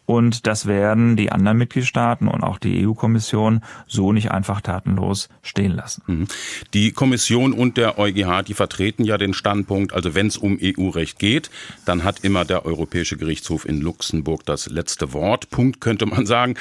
und 0.06 0.48
das 0.48 0.66
werden 0.66 1.16
die 1.16 1.32
anderen 1.32 1.60
Mitgliedstaaten 1.60 2.28
und 2.28 2.44
auch 2.44 2.58
die 2.58 2.86
EU-Kommission 2.86 3.62
so 3.88 4.12
nicht 4.12 4.32
einfach 4.32 4.62
tatenlos 4.62 5.30
stehen 5.44 5.72
lassen. 5.72 6.02
Mhm. 6.08 6.28
Die 6.74 6.92
Kommission 6.92 7.54
und 7.54 7.78
der 7.78 8.00
EuGH, 8.00 8.44
die 8.44 8.54
vertreten 8.56 9.04
ja 9.04 9.18
den 9.18 9.34
Standpunkt, 9.34 9.94
also 9.94 10.16
wenn 10.16 10.28
es 10.28 10.38
um 10.38 10.58
EU-Recht 10.62 11.20
geht, 11.20 11.52
dann 11.86 12.04
hat 12.04 12.24
immer 12.24 12.46
der 12.46 12.66
Europäische 12.66 13.18
Gerichtshof 13.18 13.66
in 13.66 13.80
Luxemburg 13.80 14.44
das 14.46 14.70
letzte 14.70 15.14
Wort. 15.14 15.50
Punkt 15.52 15.82
könnte 15.82 16.06
man 16.08 16.26
sagen. 16.26 16.56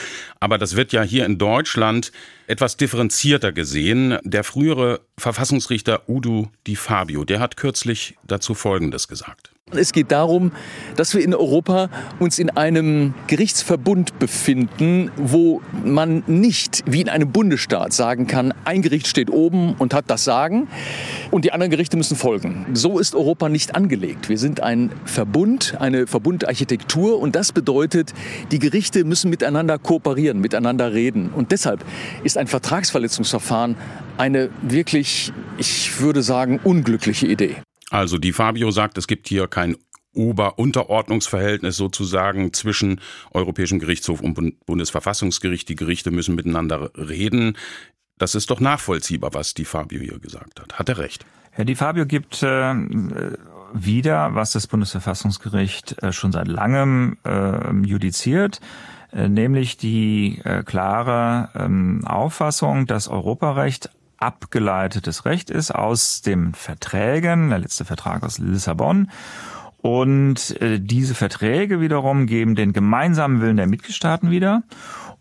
Aber 0.45 0.59
das 0.59 0.77
wird 0.77 0.93
ja 0.93 1.03
hier 1.03 1.25
in 1.25 1.39
Deutschland 1.39 2.13
etwas 2.47 2.77
differenzierter 2.77 3.51
gesehen. 3.51 4.19
Der 4.25 4.45
frühere 4.45 5.01
Verfassungsrichter 5.17 6.07
Udo 6.07 6.51
Di 6.67 6.77
Fabio, 6.77 7.25
der 7.25 7.41
hat 7.41 7.57
kürzlich 7.57 8.19
dazu 8.25 8.53
Folgendes 8.53 9.09
gesagt. 9.09 9.54
Es 9.76 9.92
geht 9.92 10.12
darum, 10.12 10.52
dass 10.97 11.14
wir 11.14 11.23
in 11.23 11.35
Europa 11.35 11.88
uns 12.21 12.38
in 12.38 12.50
einem 12.50 13.14
Gerichtsverbund 13.26 14.18
befinden, 14.18 15.11
wo 15.16 15.62
man 15.85 16.23
nicht 16.26 16.83
wie 16.87 17.00
in 17.00 17.09
einem 17.09 17.33
Bundesstaat 17.33 17.92
sagen 17.92 18.26
kann, 18.26 18.54
ein 18.64 18.83
Gericht 18.83 19.06
steht 19.06 19.30
oben 19.30 19.75
und 19.75 19.94
hat 19.94 20.04
das 20.09 20.25
Sagen 20.25 20.68
und 21.30 21.44
die 21.44 21.52
anderen 21.52 21.71
Gerichte 21.71 21.97
müssen 21.97 22.16
folgen. 22.16 22.66
So 22.75 22.99
ist 22.99 23.14
Europa 23.14 23.49
nicht 23.49 23.75
angelegt. 23.75 24.28
Wir 24.28 24.38
sind 24.38 24.61
ein 24.61 24.90
Verbund, 25.04 25.76
eine 25.80 26.06
Verbundarchitektur 26.06 27.18
und 27.18 27.35
das 27.35 27.52
bedeutet, 27.52 28.12
die 28.52 28.59
Gerichte 28.59 29.04
müssen 29.04 29.30
miteinander 29.30 29.78
kooperieren, 29.78 30.40
miteinander 30.40 30.92
reden. 30.92 31.30
Und 31.35 31.52
deshalb 31.52 31.85
ist 32.23 32.38
ein 32.38 32.47
Vertragsverletzungsverfahren 32.47 33.76
eine 34.18 34.50
wirklich, 34.62 35.33
ich 35.59 36.00
würde 36.00 36.23
sagen, 36.23 36.61
unglückliche 36.62 37.26
Idee. 37.26 37.56
Also 37.91 38.19
die 38.19 38.33
Fabio 38.33 38.71
sagt, 38.71 38.99
es 38.99 39.07
gibt 39.07 39.29
hier 39.29 39.47
kein 39.47 39.76
Ober-Unterordnungsverhältnis 40.14 41.76
sozusagen 41.76 42.53
zwischen 42.53 43.00
Europäischem 43.33 43.79
Gerichtshof 43.79 44.21
und 44.21 44.64
Bundesverfassungsgericht. 44.64 45.69
Die 45.69 45.75
Gerichte 45.75 46.11
müssen 46.11 46.35
miteinander 46.35 46.91
reden. 46.97 47.57
Das 48.17 48.35
ist 48.35 48.50
doch 48.50 48.61
nachvollziehbar, 48.61 49.35
was 49.35 49.55
die 49.55 49.64
Fabio 49.64 50.00
hier 50.00 50.19
gesagt 50.21 50.61
hat. 50.61 50.79
Hat 50.79 50.88
er 50.88 50.99
recht? 50.99 51.26
Ja, 51.57 51.64
die 51.64 51.75
Fabio 51.75 52.07
gibt 52.07 52.43
äh, 52.43 52.75
wieder, 53.73 54.35
was 54.35 54.53
das 54.53 54.67
Bundesverfassungsgericht 54.67 56.03
äh, 56.03 56.12
schon 56.12 56.33
seit 56.33 56.49
langem 56.49 57.17
äh, 57.25 57.73
judiziert, 57.85 58.61
äh, 59.12 59.29
nämlich 59.29 59.76
die 59.76 60.41
äh, 60.45 60.62
klare 60.62 61.50
ähm, 61.55 62.05
Auffassung, 62.05 62.87
dass 62.87 63.09
Europarecht 63.09 63.91
abgeleitetes 64.18 65.25
Recht 65.25 65.50
ist 65.50 65.75
aus 65.75 66.23
den 66.23 66.54
Verträgen, 66.54 67.50
der 67.50 67.59
letzte 67.59 67.85
Vertrag 67.85 68.23
aus 68.23 68.38
Lissabon. 68.38 69.11
Und 69.78 70.61
äh, 70.62 70.80
diese 70.80 71.14
Verträge 71.14 71.80
wiederum 71.80 72.26
geben 72.26 72.54
den 72.54 72.73
gemeinsamen 72.73 73.40
Willen 73.40 73.59
der 73.59 73.66
Mitgliedstaaten 73.66 74.30
wieder. 74.30 74.62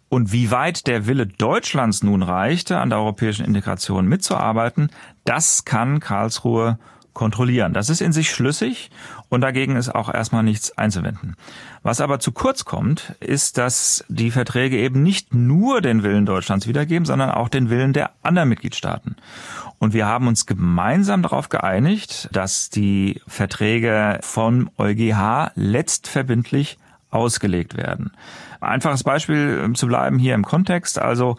Und 0.07 0.31
wie 0.31 0.51
weit 0.51 0.87
der 0.87 1.07
Wille 1.07 1.25
Deutschlands 1.25 2.03
nun 2.03 2.21
reichte, 2.21 2.77
an 2.77 2.89
der 2.89 2.99
europäischen 2.99 3.45
Integration 3.45 4.07
mitzuarbeiten, 4.07 4.89
das 5.25 5.65
kann 5.65 5.99
Karlsruhe 5.99 6.77
kontrollieren. 7.13 7.73
Das 7.73 7.89
ist 7.89 8.01
in 8.01 8.11
sich 8.11 8.31
schlüssig 8.31 8.89
und 9.29 9.41
dagegen 9.41 9.75
ist 9.75 9.93
auch 9.93 10.13
erstmal 10.13 10.43
nichts 10.43 10.77
einzuwenden. 10.77 11.35
Was 11.83 12.01
aber 12.01 12.19
zu 12.19 12.31
kurz 12.31 12.65
kommt, 12.65 13.15
ist, 13.19 13.57
dass 13.57 14.03
die 14.07 14.31
Verträge 14.31 14.77
eben 14.77 15.03
nicht 15.03 15.33
nur 15.33 15.81
den 15.81 16.03
Willen 16.03 16.25
Deutschlands 16.25 16.67
wiedergeben, 16.67 17.05
sondern 17.05 17.29
auch 17.29 17.49
den 17.49 17.69
Willen 17.69 17.93
der 17.93 18.11
anderen 18.23 18.49
Mitgliedstaaten. 18.49 19.15
Und 19.79 19.93
wir 19.93 20.05
haben 20.05 20.27
uns 20.27 20.45
gemeinsam 20.45 21.21
darauf 21.23 21.49
geeinigt, 21.49 22.29
dass 22.31 22.69
die 22.69 23.21
Verträge 23.27 24.19
von 24.21 24.69
EuGH 24.77 25.51
letztverbindlich 25.55 26.77
ausgelegt 27.09 27.77
werden. 27.77 28.11
Einfaches 28.61 29.03
Beispiel 29.03 29.71
zu 29.75 29.87
bleiben 29.87 30.17
hier 30.17 30.35
im 30.35 30.45
Kontext. 30.45 30.99
Also 30.99 31.37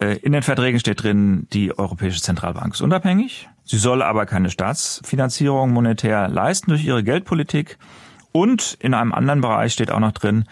äh, 0.00 0.16
in 0.18 0.32
den 0.32 0.42
Verträgen 0.42 0.78
steht 0.80 1.02
drin, 1.02 1.46
die 1.52 1.76
Europäische 1.76 2.20
Zentralbank 2.20 2.74
ist 2.74 2.82
unabhängig. 2.82 3.48
Sie 3.70 3.76
soll 3.76 4.00
aber 4.00 4.24
keine 4.24 4.48
Staatsfinanzierung 4.48 5.74
monetär 5.74 6.28
leisten 6.28 6.70
durch 6.70 6.86
ihre 6.86 7.04
Geldpolitik. 7.04 7.76
Und 8.32 8.78
in 8.80 8.94
einem 8.94 9.12
anderen 9.12 9.42
Bereich 9.42 9.74
steht 9.74 9.90
auch 9.90 10.00
noch 10.00 10.12
drin, 10.12 10.46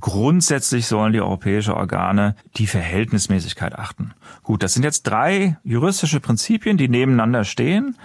grundsätzlich 0.00 0.88
sollen 0.88 1.12
die 1.12 1.20
europäische 1.20 1.76
Organe 1.76 2.34
die 2.56 2.66
Verhältnismäßigkeit 2.66 3.78
achten. 3.78 4.14
Gut, 4.42 4.64
das 4.64 4.74
sind 4.74 4.82
jetzt 4.82 5.04
drei 5.04 5.58
juristische 5.62 6.18
Prinzipien, 6.18 6.76
die 6.76 6.88
nebeneinander 6.88 7.44
stehen. 7.44 7.96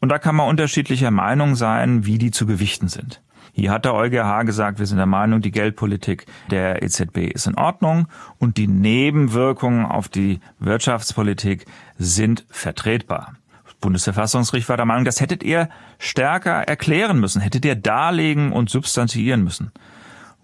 Und 0.00 0.10
da 0.10 0.18
kann 0.18 0.36
man 0.36 0.48
unterschiedlicher 0.48 1.10
Meinung 1.10 1.54
sein, 1.54 2.04
wie 2.04 2.18
die 2.18 2.30
zu 2.30 2.44
gewichten 2.44 2.88
sind. 2.88 3.22
Hier 3.54 3.70
hat 3.70 3.86
der 3.86 3.94
EuGH 3.94 4.44
gesagt, 4.44 4.78
wir 4.78 4.86
sind 4.86 4.98
der 4.98 5.06
Meinung, 5.06 5.40
die 5.40 5.50
Geldpolitik 5.50 6.26
der 6.50 6.82
EZB 6.82 7.32
ist 7.32 7.46
in 7.46 7.54
Ordnung 7.54 8.06
und 8.38 8.58
die 8.58 8.68
Nebenwirkungen 8.68 9.86
auf 9.86 10.10
die 10.10 10.40
Wirtschaftspolitik 10.58 11.64
sind 11.96 12.44
vertretbar. 12.50 13.32
Bundesverfassungsgericht 13.80 14.68
war 14.68 14.76
der 14.76 14.86
Meinung, 14.86 15.04
das 15.04 15.20
hättet 15.20 15.42
ihr 15.42 15.68
stärker 15.98 16.62
erklären 16.62 17.18
müssen, 17.18 17.40
hättet 17.40 17.64
ihr 17.64 17.76
darlegen 17.76 18.52
und 18.52 18.70
substanziieren 18.70 19.42
müssen. 19.42 19.72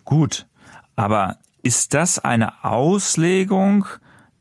Gut, 0.04 0.46
aber 0.94 1.36
ist 1.62 1.94
das 1.94 2.18
eine 2.18 2.64
Auslegung 2.64 3.86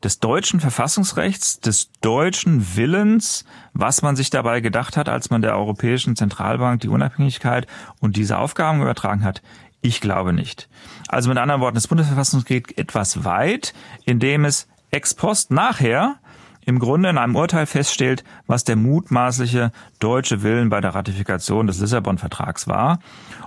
des 0.02 0.20
deutschen 0.20 0.60
Verfassungsrechts, 0.60 1.60
des 1.60 1.90
deutschen 2.00 2.76
Willens, 2.76 3.44
was 3.72 4.02
man 4.02 4.14
sich 4.14 4.30
dabei 4.30 4.60
gedacht 4.60 4.96
hat, 4.96 5.08
als 5.08 5.30
man 5.30 5.42
der 5.42 5.56
Europäischen 5.56 6.16
Zentralbank 6.16 6.80
die 6.80 6.88
Unabhängigkeit 6.88 7.66
und 8.00 8.16
diese 8.16 8.38
Aufgaben 8.38 8.80
übertragen 8.80 9.24
hat? 9.24 9.42
Ich 9.80 10.00
glaube 10.00 10.32
nicht. 10.32 10.68
Also 11.08 11.28
mit 11.28 11.38
anderen 11.38 11.60
Worten, 11.60 11.74
das 11.74 11.88
Bundesverfassungsgericht 11.88 12.68
geht 12.68 12.78
etwas 12.78 13.24
weit, 13.24 13.74
indem 14.04 14.44
es 14.44 14.68
ex 14.90 15.14
post 15.14 15.50
nachher 15.50 16.16
im 16.66 16.80
Grunde 16.80 17.08
in 17.08 17.16
einem 17.16 17.36
Urteil 17.36 17.64
feststellt, 17.64 18.24
was 18.46 18.64
der 18.64 18.76
mutmaßliche 18.76 19.72
deutsche 19.98 20.42
Willen 20.42 20.68
bei 20.68 20.80
der 20.80 20.94
Ratifikation 20.94 21.66
des 21.66 21.80
Lissabon-Vertrags 21.80 22.68
war. 22.68 22.98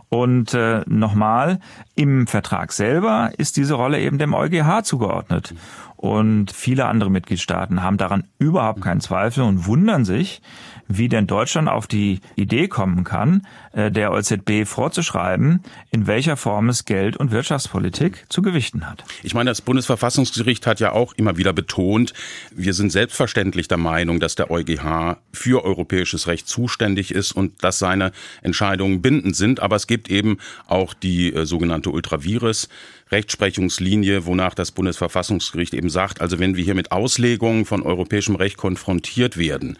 Und 0.09 0.53
äh, 0.53 0.81
nochmal, 0.87 1.59
im 1.95 2.25
Vertrag 2.27 2.71
selber 2.71 3.31
ist 3.37 3.57
diese 3.57 3.75
Rolle 3.75 3.99
eben 3.99 4.17
dem 4.17 4.33
EuGH 4.33 4.83
zugeordnet. 4.83 5.53
Und 6.01 6.51
viele 6.51 6.85
andere 6.85 7.11
Mitgliedstaaten 7.11 7.83
haben 7.83 7.97
daran 7.97 8.23
überhaupt 8.37 8.81
keinen 8.81 9.01
Zweifel 9.01 9.43
und 9.43 9.67
wundern 9.67 10.05
sich, 10.05 10.41
wie 10.87 11.09
denn 11.09 11.27
Deutschland 11.27 11.67
auf 11.67 11.87
die 11.87 12.21
Idee 12.37 12.69
kommen 12.69 13.03
kann, 13.03 13.45
äh, 13.73 13.91
der 13.91 14.11
EZB 14.11 14.65
vorzuschreiben, 14.65 15.61
in 15.91 16.07
welcher 16.07 16.37
Form 16.37 16.69
es 16.69 16.85
Geld- 16.85 17.17
und 17.17 17.31
Wirtschaftspolitik 17.31 18.25
zu 18.29 18.41
gewichten 18.41 18.89
hat. 18.89 19.03
Ich 19.23 19.33
meine, 19.33 19.51
das 19.51 19.61
Bundesverfassungsgericht 19.61 20.65
hat 20.67 20.79
ja 20.79 20.93
auch 20.93 21.13
immer 21.13 21.35
wieder 21.35 21.51
betont, 21.51 22.13
wir 22.55 22.73
sind 22.73 22.93
selbstverständlich 22.93 23.67
der 23.67 23.77
Meinung, 23.77 24.21
dass 24.21 24.35
der 24.35 24.49
EuGH 24.49 25.17
für 25.33 25.65
europäisches 25.65 26.27
Recht 26.27 26.38
zuständig 26.45 27.11
ist 27.11 27.31
und 27.31 27.63
dass 27.63 27.79
seine 27.79 28.11
Entscheidungen 28.41 29.01
bindend 29.01 29.35
sind. 29.35 29.59
Aber 29.59 29.75
es 29.75 29.87
gibt 29.87 30.09
eben 30.09 30.37
auch 30.67 30.93
die 30.93 31.33
äh, 31.33 31.45
sogenannte 31.45 31.89
Ultravirus. 31.91 32.69
Rechtsprechungslinie, 33.11 34.25
wonach 34.25 34.53
das 34.53 34.71
Bundesverfassungsgericht 34.71 35.73
eben 35.73 35.89
sagt, 35.89 36.21
also 36.21 36.39
wenn 36.39 36.55
wir 36.55 36.63
hier 36.63 36.75
mit 36.75 36.91
Auslegungen 36.91 37.65
von 37.65 37.81
europäischem 37.81 38.35
Recht 38.35 38.57
konfrontiert 38.57 39.37
werden, 39.37 39.77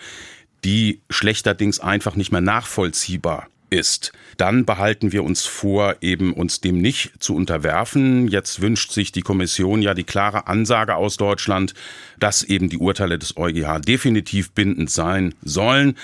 die 0.64 1.02
schlechterdings 1.10 1.80
einfach 1.80 2.16
nicht 2.16 2.32
mehr 2.32 2.42
nachvollziehbar 2.42 3.48
ist, 3.70 4.12
dann 4.38 4.66
behalten 4.66 5.12
wir 5.12 5.24
uns 5.24 5.46
vor, 5.46 5.98
eben 6.02 6.34
uns 6.34 6.62
dem 6.62 6.80
nicht 6.80 7.12
zu 7.20 7.36
unterwerfen. 7.36 8.28
Jetzt 8.28 8.62
wünscht 8.62 8.92
sich 8.92 9.12
die 9.12 9.22
Kommission 9.22 9.82
ja 9.82 9.94
die 9.94 10.04
klare 10.04 10.48
Ansage 10.48 10.96
aus 10.96 11.18
Deutschland, 11.18 11.74
dass 12.20 12.44
eben 12.44 12.70
die 12.70 12.78
Urteile 12.78 13.20
des 13.20 13.38
EuGH 13.38 13.80
definitiv 13.80 14.52
bindend 14.52 14.90
sein 14.90 15.36
sollen. 15.44 15.96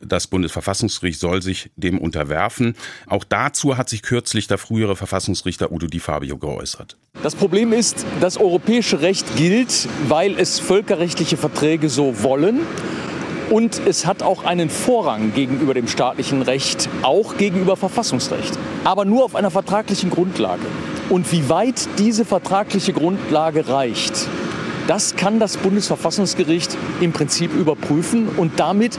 Das 0.00 0.26
Bundesverfassungsgericht 0.26 1.18
soll 1.18 1.42
sich 1.42 1.70
dem 1.76 1.98
unterwerfen. 1.98 2.74
Auch 3.06 3.24
dazu 3.24 3.76
hat 3.76 3.88
sich 3.88 4.02
kürzlich 4.02 4.46
der 4.46 4.58
frühere 4.58 4.96
Verfassungsrichter 4.96 5.72
Udo 5.72 5.86
Di 5.86 6.00
Fabio 6.00 6.36
geäußert. 6.38 6.96
Das 7.22 7.34
Problem 7.34 7.72
ist, 7.72 8.04
das 8.20 8.36
europäische 8.36 9.00
Recht 9.00 9.36
gilt, 9.36 9.88
weil 10.08 10.38
es 10.38 10.60
völkerrechtliche 10.60 11.36
Verträge 11.36 11.88
so 11.88 12.22
wollen. 12.22 12.60
Und 13.50 13.80
es 13.86 14.06
hat 14.06 14.22
auch 14.22 14.44
einen 14.44 14.70
Vorrang 14.70 15.32
gegenüber 15.32 15.72
dem 15.72 15.86
staatlichen 15.86 16.42
Recht, 16.42 16.88
auch 17.02 17.36
gegenüber 17.36 17.76
Verfassungsrecht. 17.76 18.58
Aber 18.84 19.04
nur 19.04 19.24
auf 19.24 19.36
einer 19.36 19.52
vertraglichen 19.52 20.10
Grundlage. 20.10 20.66
Und 21.08 21.30
wie 21.30 21.48
weit 21.48 21.88
diese 21.98 22.24
vertragliche 22.24 22.92
Grundlage 22.92 23.68
reicht, 23.68 24.28
das 24.88 25.16
kann 25.16 25.38
das 25.38 25.56
Bundesverfassungsgericht 25.56 26.76
im 27.00 27.12
Prinzip 27.12 27.54
überprüfen 27.54 28.28
und 28.28 28.58
damit 28.58 28.98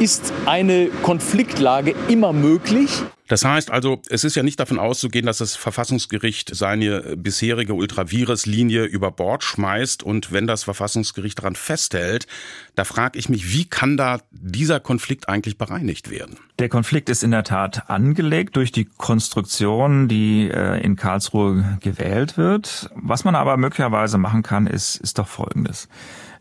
ist 0.00 0.32
eine 0.46 0.88
Konfliktlage 1.02 1.94
immer 2.08 2.32
möglich. 2.32 3.02
Das 3.26 3.42
heißt 3.44 3.70
also, 3.70 4.02
es 4.10 4.22
ist 4.22 4.34
ja 4.34 4.42
nicht 4.42 4.60
davon 4.60 4.78
auszugehen, 4.78 5.24
dass 5.24 5.38
das 5.38 5.56
Verfassungsgericht 5.56 6.54
seine 6.54 7.16
bisherige 7.16 7.72
Ultravirus-Linie 7.72 8.84
über 8.84 9.10
Bord 9.10 9.42
schmeißt 9.42 10.02
und 10.02 10.30
wenn 10.30 10.46
das 10.46 10.64
Verfassungsgericht 10.64 11.38
daran 11.38 11.56
festhält, 11.56 12.26
da 12.74 12.84
frage 12.84 13.18
ich 13.18 13.30
mich, 13.30 13.50
wie 13.50 13.64
kann 13.64 13.96
da 13.96 14.20
dieser 14.30 14.78
Konflikt 14.78 15.28
eigentlich 15.30 15.56
bereinigt 15.56 16.10
werden? 16.10 16.36
Der 16.58 16.68
Konflikt 16.68 17.08
ist 17.08 17.24
in 17.24 17.30
der 17.30 17.44
Tat 17.44 17.88
angelegt 17.88 18.56
durch 18.56 18.72
die 18.72 18.84
Konstruktion, 18.84 20.06
die 20.06 20.50
äh, 20.50 20.80
in 20.84 20.96
Karlsruhe 20.96 21.78
gewählt 21.80 22.36
wird. 22.36 22.90
Was 22.94 23.24
man 23.24 23.34
aber 23.36 23.56
möglicherweise 23.56 24.18
machen 24.18 24.42
kann, 24.42 24.66
ist, 24.66 24.96
ist 24.96 25.18
doch 25.18 25.28
Folgendes. 25.28 25.88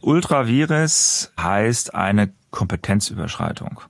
Ultravirus 0.04 1.32
heißt 1.40 1.96
eine 1.96 2.32
Kompetenzüberschreitung. 2.52 3.82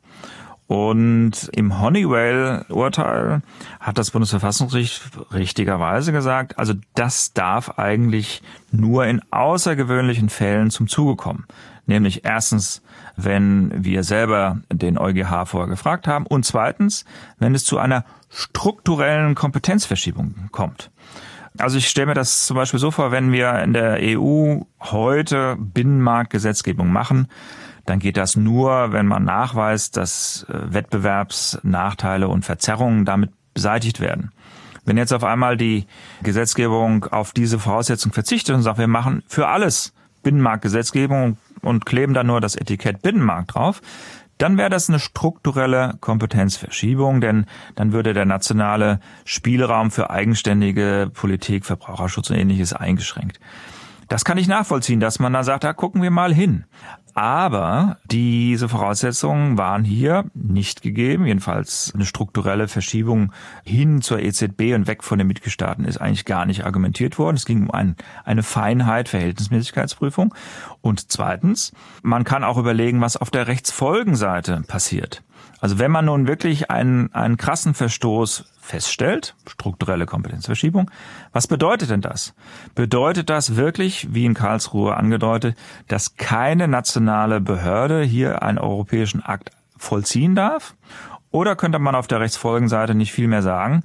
Und 0.67 1.49
im 1.51 1.81
Honeywell-Urteil 1.81 3.41
hat 3.79 3.97
das 3.97 4.11
Bundesverfassungsgericht 4.11 5.01
richtigerweise 5.33 6.11
gesagt, 6.13 6.57
also 6.57 6.73
das 6.95 7.33
darf 7.33 7.77
eigentlich 7.77 8.41
nur 8.71 9.05
in 9.05 9.21
außergewöhnlichen 9.29 10.29
Fällen 10.29 10.71
zum 10.71 10.87
Zuge 10.87 11.15
kommen. 11.15 11.45
Nämlich 11.85 12.23
erstens, 12.23 12.81
wenn 13.17 13.83
wir 13.83 14.03
selber 14.03 14.61
den 14.71 14.97
EuGH 14.97 15.45
vorher 15.45 15.69
gefragt 15.69 16.07
haben 16.07 16.25
und 16.25 16.45
zweitens, 16.45 17.03
wenn 17.39 17.53
es 17.53 17.65
zu 17.65 17.77
einer 17.77 18.05
strukturellen 18.29 19.35
Kompetenzverschiebung 19.35 20.49
kommt. 20.51 20.91
Also 21.57 21.77
ich 21.77 21.87
stelle 21.87 22.07
mir 22.07 22.13
das 22.13 22.45
zum 22.45 22.55
Beispiel 22.55 22.79
so 22.79 22.91
vor, 22.91 23.11
wenn 23.11 23.31
wir 23.31 23.59
in 23.59 23.73
der 23.73 23.99
EU 24.01 24.61
heute 24.79 25.55
Binnenmarktgesetzgebung 25.59 26.91
machen, 26.91 27.27
dann 27.85 27.99
geht 27.99 28.17
das 28.17 28.35
nur, 28.35 28.91
wenn 28.93 29.05
man 29.05 29.23
nachweist, 29.23 29.97
dass 29.97 30.45
äh, 30.49 30.73
Wettbewerbsnachteile 30.73 32.27
und 32.27 32.45
Verzerrungen 32.45 33.05
damit 33.05 33.31
beseitigt 33.53 33.99
werden. 33.99 34.31
Wenn 34.85 34.97
jetzt 34.97 35.13
auf 35.13 35.23
einmal 35.23 35.57
die 35.57 35.85
Gesetzgebung 36.23 37.05
auf 37.05 37.31
diese 37.31 37.59
Voraussetzung 37.59 38.11
verzichtet 38.11 38.55
und 38.55 38.63
sagt, 38.63 38.79
wir 38.79 38.87
machen 38.87 39.23
für 39.27 39.47
alles 39.47 39.93
Binnenmarktgesetzgebung 40.23 41.37
und 41.61 41.85
kleben 41.85 42.13
dann 42.13 42.27
nur 42.27 42.41
das 42.41 42.55
Etikett 42.55 43.01
Binnenmarkt 43.01 43.55
drauf, 43.55 43.81
dann 44.43 44.57
wäre 44.57 44.69
das 44.69 44.89
eine 44.89 44.99
strukturelle 44.99 45.93
Kompetenzverschiebung, 46.01 47.21
denn 47.21 47.45
dann 47.75 47.93
würde 47.93 48.13
der 48.13 48.25
nationale 48.25 48.99
Spielraum 49.23 49.89
für 49.89 50.09
eigenständige 50.09 51.09
Politik, 51.13 51.63
Verbraucherschutz 51.63 52.29
und 52.29 52.35
ähnliches 52.35 52.73
eingeschränkt. 52.73 53.39
Das 54.13 54.25
kann 54.25 54.37
ich 54.37 54.47
nachvollziehen, 54.47 54.99
dass 54.99 55.17
man 55.17 55.33
da 55.33 55.43
sagt, 55.43 55.63
da 55.63 55.73
gucken 55.73 56.03
wir 56.03 56.11
mal 56.11 56.31
hin. 56.31 56.65
Aber 57.15 57.97
diese 58.11 58.69
Voraussetzungen 58.69 59.57
waren 59.57 59.83
hier 59.83 60.25
nicht 60.35 60.83
gegeben. 60.83 61.25
Jedenfalls 61.25 61.91
eine 61.95 62.05
strukturelle 62.05 62.67
Verschiebung 62.67 63.33
hin 63.63 64.03
zur 64.03 64.19
EZB 64.19 64.75
und 64.75 64.85
weg 64.85 65.03
von 65.03 65.17
den 65.17 65.25
Mitgliedstaaten 65.25 65.83
ist 65.85 65.97
eigentlich 65.97 66.25
gar 66.25 66.45
nicht 66.45 66.63
argumentiert 66.63 67.17
worden. 67.17 67.37
Es 67.37 67.45
ging 67.45 67.63
um 67.63 67.71
ein, 67.71 67.95
eine 68.23 68.43
Feinheit, 68.43 69.09
Verhältnismäßigkeitsprüfung. 69.09 70.35
Und 70.81 71.11
zweitens, 71.11 71.71
man 72.03 72.23
kann 72.23 72.43
auch 72.43 72.59
überlegen, 72.59 73.01
was 73.01 73.17
auf 73.17 73.31
der 73.31 73.47
Rechtsfolgenseite 73.47 74.61
passiert. 74.67 75.23
Also 75.63 75.79
wenn 75.79 75.91
man 75.91 76.03
nun 76.03 76.27
wirklich 76.27 76.69
einen, 76.69 77.13
einen 77.13 77.37
krassen 77.37 77.73
Verstoß 77.73 78.51
feststellt, 78.59 79.33
strukturelle 79.47 80.05
Kompetenzverschiebung, 80.05 80.91
was 81.31 81.47
bedeutet 81.47 81.89
denn 81.89 82.01
das? 82.01 82.33
Bedeutet 82.75 83.29
das 83.29 83.55
wirklich, 83.55 84.13
wie 84.13 84.25
in 84.25 84.33
Karlsruhe 84.33 84.97
angedeutet, 84.97 85.57
dass 85.87 86.17
keine 86.17 86.67
nationale 86.67 87.39
Behörde 87.39 88.03
hier 88.03 88.43
einen 88.43 88.57
europäischen 88.57 89.23
Akt 89.23 89.51
vollziehen 89.77 90.35
darf? 90.35 90.75
Oder 91.31 91.55
könnte 91.55 91.79
man 91.79 91.95
auf 91.95 92.07
der 92.07 92.19
Rechtsfolgenseite 92.19 92.93
nicht 92.93 93.13
viel 93.13 93.29
mehr 93.29 93.41
sagen, 93.41 93.83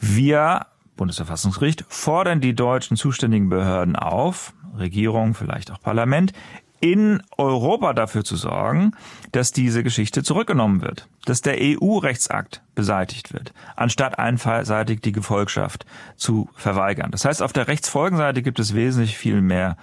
wir, 0.00 0.68
Bundesverfassungsgericht, 0.96 1.84
fordern 1.90 2.40
die 2.40 2.54
deutschen 2.54 2.96
zuständigen 2.96 3.50
Behörden 3.50 3.94
auf, 3.94 4.54
Regierung, 4.78 5.34
vielleicht 5.34 5.70
auch 5.70 5.82
Parlament, 5.82 6.32
in 6.80 7.22
Europa 7.36 7.92
dafür 7.92 8.24
zu 8.24 8.36
sorgen, 8.36 8.92
dass 9.32 9.52
diese 9.52 9.82
Geschichte 9.82 10.22
zurückgenommen 10.22 10.82
wird, 10.82 11.08
dass 11.26 11.42
der 11.42 11.58
EU-Rechtsakt 11.60 12.62
beseitigt 12.74 13.32
wird, 13.32 13.52
anstatt 13.76 14.18
einseitig 14.18 15.02
die 15.02 15.12
Gefolgschaft 15.12 15.84
zu 16.16 16.48
verweigern. 16.54 17.10
Das 17.10 17.24
heißt, 17.24 17.42
auf 17.42 17.52
der 17.52 17.68
Rechtsfolgenseite 17.68 18.42
gibt 18.42 18.58
es 18.58 18.74
wesentlich 18.74 19.18
viel 19.18 19.42
mehr 19.42 19.76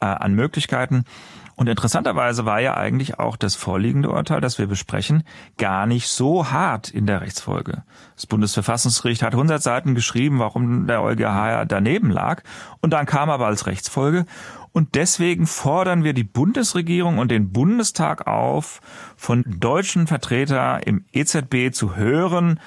äh, 0.00 0.06
an 0.06 0.34
Möglichkeiten. 0.34 1.04
Und 1.60 1.68
interessanterweise 1.68 2.46
war 2.46 2.58
ja 2.60 2.78
eigentlich 2.78 3.18
auch 3.18 3.36
das 3.36 3.54
vorliegende 3.54 4.08
Urteil, 4.08 4.40
das 4.40 4.58
wir 4.58 4.66
besprechen, 4.66 5.24
gar 5.58 5.84
nicht 5.84 6.08
so 6.08 6.50
hart 6.50 6.88
in 6.88 7.06
der 7.06 7.20
Rechtsfolge. 7.20 7.82
Das 8.16 8.24
Bundesverfassungsgericht 8.24 9.22
hat 9.22 9.34
100 9.34 9.62
Seiten 9.62 9.94
geschrieben, 9.94 10.38
warum 10.38 10.86
der 10.86 11.02
EuGH 11.02 11.66
daneben 11.68 12.10
lag. 12.10 12.42
Und 12.80 12.94
dann 12.94 13.04
kam 13.04 13.28
aber 13.28 13.44
als 13.44 13.66
Rechtsfolge, 13.66 14.24
und 14.72 14.94
deswegen 14.94 15.46
fordern 15.46 16.04
wir 16.04 16.12
die 16.12 16.24
Bundesregierung 16.24 17.18
und 17.18 17.30
den 17.30 17.50
Bundestag 17.50 18.26
auf, 18.26 18.80
von 19.16 19.44
deutschen 19.46 20.06
Vertretern 20.06 20.82
im 20.82 21.04
EZB 21.12 21.72
zu 21.72 21.96
hören, 21.96 22.60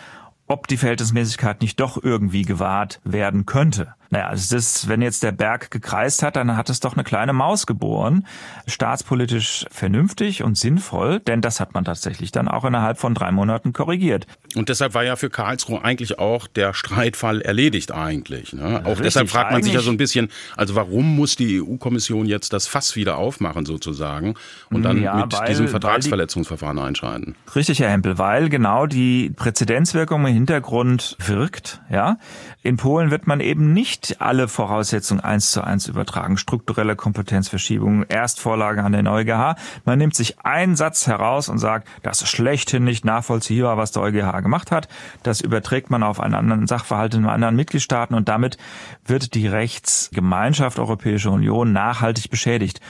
ob 0.48 0.68
die 0.68 0.78
Verhältnismäßigkeit 0.78 1.62
nicht 1.62 1.80
doch 1.80 2.02
irgendwie 2.02 2.44
gewahrt 2.44 3.00
werden 3.04 3.46
könnte. 3.46 3.96
Naja, 4.14 4.28
also 4.28 4.56
das, 4.56 4.88
wenn 4.88 5.02
jetzt 5.02 5.24
der 5.24 5.32
Berg 5.32 5.72
gekreist 5.72 6.22
hat, 6.22 6.36
dann 6.36 6.56
hat 6.56 6.70
es 6.70 6.80
doch 6.80 6.94
eine 6.94 7.04
kleine 7.04 7.34
Maus 7.34 7.66
geboren. 7.66 8.28
Staatspolitisch 8.68 9.66
vernünftig 9.72 10.44
und 10.44 10.56
sinnvoll, 10.56 11.20
denn 11.20 11.42
das 11.42 11.60
hat 11.60 11.74
man 11.74 11.84
tatsächlich 11.84 12.32
dann 12.32 12.48
auch 12.48 12.64
innerhalb 12.64 13.00
von 13.00 13.16
drei 13.16 13.32
Monaten 13.32 13.74
korrigiert. 13.74 14.28
Und 14.56 14.70
deshalb 14.70 14.94
war 14.94 15.04
ja 15.04 15.16
für 15.16 15.32
Karlsruhe 15.32 15.84
eigentlich 15.84 16.20
auch 16.20 16.46
der 16.46 16.76
Streitfall 16.76 17.42
erledigt 17.42 17.92
eigentlich. 17.92 18.54
Ne? 18.54 18.82
Auch 18.84 18.90
Richtig, 18.90 19.06
deshalb 19.06 19.30
fragt 19.32 19.52
man 19.52 19.64
sich 19.64 19.74
ja 19.74 19.80
so 19.80 19.90
ein 19.90 19.98
bisschen, 19.98 20.30
also 20.56 20.76
warum 20.76 21.16
muss 21.16 21.36
die 21.36 21.60
EU-Kommission 21.60 22.28
jetzt 22.28 22.54
das 22.54 22.68
Fass 22.68 22.96
wieder 22.96 23.18
aufmachen 23.18 23.66
sozusagen 23.66 24.36
und 24.70 24.84
dann 24.84 25.02
ja, 25.02 25.16
mit 25.16 25.34
weil, 25.34 25.48
diesem 25.48 25.68
Vertragsverletzungsverfahren 25.70 26.78
die, 26.78 26.84
einschreiten? 26.84 27.36
Richtig, 27.56 27.80
Herr 27.80 27.90
Hempel, 27.90 28.20
weil 28.20 28.50
genau 28.50 28.86
die 28.86 29.32
Präzedenzwirkung 29.36 30.28
im 30.28 30.34
Hintergrund 30.36 31.18
wirkt. 31.26 31.82
Ja, 31.92 32.20
In 32.62 32.78
Polen 32.78 33.10
wird 33.10 33.26
man 33.26 33.40
eben 33.40 33.74
nicht 33.74 34.03
alle 34.22 34.48
Voraussetzungen 34.48 35.22
eins 35.22 35.52
zu 35.52 35.64
eins 35.64 35.88
übertragen. 35.88 36.38
Strukturelle 36.38 36.96
Kompetenzverschiebung, 36.96 38.04
Erstvorlage 38.04 38.84
an 38.84 38.92
den 38.92 39.08
EuGH. 39.08 39.56
Man 39.86 40.00
nimmt 40.00 40.16
sich 40.16 40.40
einen 40.40 40.76
Satz 40.76 41.08
heraus 41.08 41.50
und 41.50 41.60
sagt, 41.60 41.88
das 42.02 42.22
ist 42.22 42.30
schlechthin 42.30 42.84
nicht 42.84 43.06
nachvollziehbar, 43.06 43.78
was 43.78 43.92
der 43.92 44.04
EuGH 44.04 44.42
gemacht 44.42 44.72
hat. 44.72 44.88
Das 45.24 45.42
überträgt 45.42 45.90
man 45.90 46.04
auf 46.04 46.20
einen 46.20 46.36
anderen 46.36 46.68
Sachverhalt 46.68 47.14
in 47.14 47.26
anderen 47.26 47.56
Mitgliedstaaten 47.56 48.16
und 48.16 48.28
damit 48.28 48.58
wird 49.06 49.34
die 49.34 49.48
Rechtsgemeinschaft 49.48 50.80
Europäische 50.80 51.30
Union 51.30 51.72
nachhaltig 51.72 52.30
beschädigt. 52.30 52.82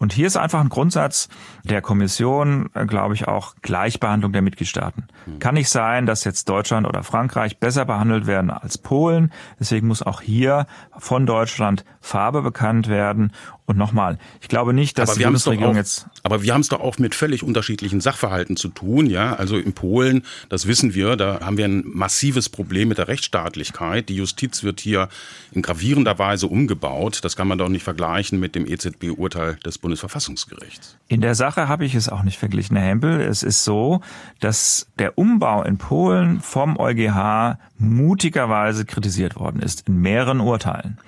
Und 0.00 0.14
hier 0.14 0.26
ist 0.26 0.38
einfach 0.38 0.60
ein 0.60 0.70
Grundsatz 0.70 1.28
der 1.62 1.82
Kommission, 1.82 2.70
äh, 2.72 2.86
glaube 2.86 3.14
ich, 3.14 3.28
auch 3.28 3.54
Gleichbehandlung 3.60 4.32
der 4.32 4.40
Mitgliedstaaten. 4.40 5.08
Mhm. 5.26 5.38
Kann 5.40 5.54
nicht 5.54 5.68
sein, 5.68 6.06
dass 6.06 6.24
jetzt 6.24 6.48
Deutschland 6.48 6.86
oder 6.86 7.02
Frankreich 7.02 7.58
besser 7.60 7.84
behandelt 7.84 8.26
werden 8.26 8.50
als 8.50 8.78
Polen. 8.78 9.30
Deswegen 9.60 9.86
muss 9.86 10.02
auch 10.02 10.22
hier 10.22 10.66
von 10.96 11.26
Deutschland 11.26 11.84
Farbe 12.00 12.40
bekannt 12.40 12.88
werden 12.88 13.32
und 13.70 13.78
nochmal, 13.78 14.18
ich 14.40 14.48
glaube 14.48 14.72
nicht, 14.74 14.98
dass 14.98 15.10
aber 15.10 15.18
die 15.18 15.24
Bundesregierung 15.24 15.76
jetzt. 15.76 16.06
Aber 16.24 16.42
wir 16.42 16.52
haben 16.52 16.60
es 16.60 16.68
doch 16.68 16.80
auch 16.80 16.98
mit 16.98 17.14
völlig 17.14 17.42
unterschiedlichen 17.42 18.00
Sachverhalten 18.00 18.56
zu 18.56 18.68
tun, 18.68 19.06
ja. 19.06 19.34
Also 19.34 19.56
in 19.56 19.72
Polen, 19.72 20.22
das 20.48 20.66
wissen 20.66 20.92
wir, 20.94 21.16
da 21.16 21.40
haben 21.40 21.56
wir 21.56 21.64
ein 21.64 21.84
massives 21.86 22.48
Problem 22.48 22.88
mit 22.88 22.98
der 22.98 23.06
Rechtsstaatlichkeit. 23.08 24.08
Die 24.08 24.16
Justiz 24.16 24.64
wird 24.64 24.80
hier 24.80 25.08
in 25.52 25.62
gravierender 25.62 26.18
Weise 26.18 26.48
umgebaut. 26.48 27.20
Das 27.22 27.36
kann 27.36 27.46
man 27.46 27.58
doch 27.58 27.68
nicht 27.68 27.84
vergleichen 27.84 28.40
mit 28.40 28.56
dem 28.56 28.66
EZB-Urteil 28.66 29.56
des 29.64 29.78
Bundesverfassungsgerichts. 29.78 30.96
In 31.06 31.20
der 31.20 31.36
Sache 31.36 31.68
habe 31.68 31.84
ich 31.84 31.94
es 31.94 32.08
auch 32.08 32.24
nicht 32.24 32.38
verglichen, 32.38 32.76
Herr 32.76 32.88
Hempel. 32.88 33.20
Es 33.20 33.44
ist 33.44 33.64
so, 33.64 34.00
dass 34.40 34.88
der 34.98 35.16
Umbau 35.16 35.62
in 35.62 35.78
Polen 35.78 36.40
vom 36.40 36.76
EuGH 36.76 37.56
mutigerweise 37.78 38.84
kritisiert 38.84 39.36
worden 39.36 39.62
ist 39.62 39.86
in 39.86 40.00
mehreren 40.00 40.40
Urteilen. 40.40 40.98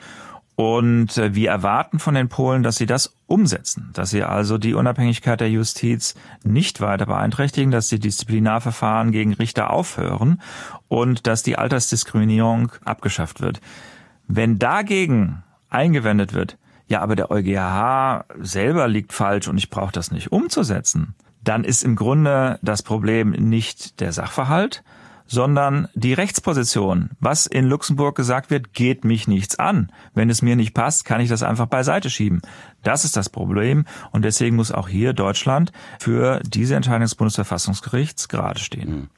Und 0.54 1.16
äh, 1.16 1.34
wir 1.34 1.50
erwarten 1.50 1.98
von 1.98 2.14
den 2.14 2.28
Polen, 2.28 2.62
dass 2.62 2.76
sie 2.76 2.86
das 2.86 3.16
umsetzen, 3.26 3.90
dass 3.94 4.10
sie 4.10 4.22
also 4.22 4.58
die 4.58 4.74
Unabhängigkeit 4.74 5.40
der 5.40 5.50
Justiz 5.50 6.14
nicht 6.44 6.80
weiter 6.80 7.06
beeinträchtigen, 7.06 7.70
dass 7.70 7.88
die 7.88 7.98
Disziplinarverfahren 7.98 9.12
gegen 9.12 9.32
Richter 9.32 9.70
aufhören 9.70 10.42
und 10.88 11.26
dass 11.26 11.42
die 11.42 11.56
Altersdiskriminierung 11.56 12.72
abgeschafft 12.84 13.40
wird. 13.40 13.60
Wenn 14.28 14.58
dagegen 14.58 15.42
eingewendet 15.70 16.34
wird, 16.34 16.58
ja, 16.86 17.00
aber 17.00 17.16
der 17.16 17.30
EuGH 17.30 18.24
selber 18.40 18.88
liegt 18.88 19.14
falsch 19.14 19.48
und 19.48 19.56
ich 19.56 19.70
brauche 19.70 19.92
das 19.92 20.10
nicht 20.10 20.30
umzusetzen, 20.30 21.14
dann 21.42 21.64
ist 21.64 21.82
im 21.82 21.96
Grunde 21.96 22.58
das 22.62 22.82
Problem 22.82 23.30
nicht 23.30 24.00
der 24.00 24.12
Sachverhalt, 24.12 24.84
sondern 25.32 25.88
die 25.94 26.12
Rechtsposition. 26.12 27.08
Was 27.18 27.46
in 27.46 27.64
Luxemburg 27.64 28.14
gesagt 28.14 28.50
wird, 28.50 28.74
geht 28.74 29.06
mich 29.06 29.26
nichts 29.26 29.58
an. 29.58 29.90
Wenn 30.12 30.28
es 30.28 30.42
mir 30.42 30.56
nicht 30.56 30.74
passt, 30.74 31.06
kann 31.06 31.22
ich 31.22 31.30
das 31.30 31.42
einfach 31.42 31.66
beiseite 31.66 32.10
schieben. 32.10 32.42
Das 32.82 33.06
ist 33.06 33.16
das 33.16 33.30
Problem 33.30 33.86
und 34.10 34.26
deswegen 34.26 34.56
muss 34.56 34.72
auch 34.72 34.88
hier 34.88 35.14
Deutschland 35.14 35.72
für 35.98 36.42
diese 36.46 36.74
Entscheidung 36.74 37.00
des 37.00 37.14
Bundesverfassungsgerichts 37.14 38.28
gerade 38.28 38.60
stehen. 38.60 38.88
Hm. 38.88 39.08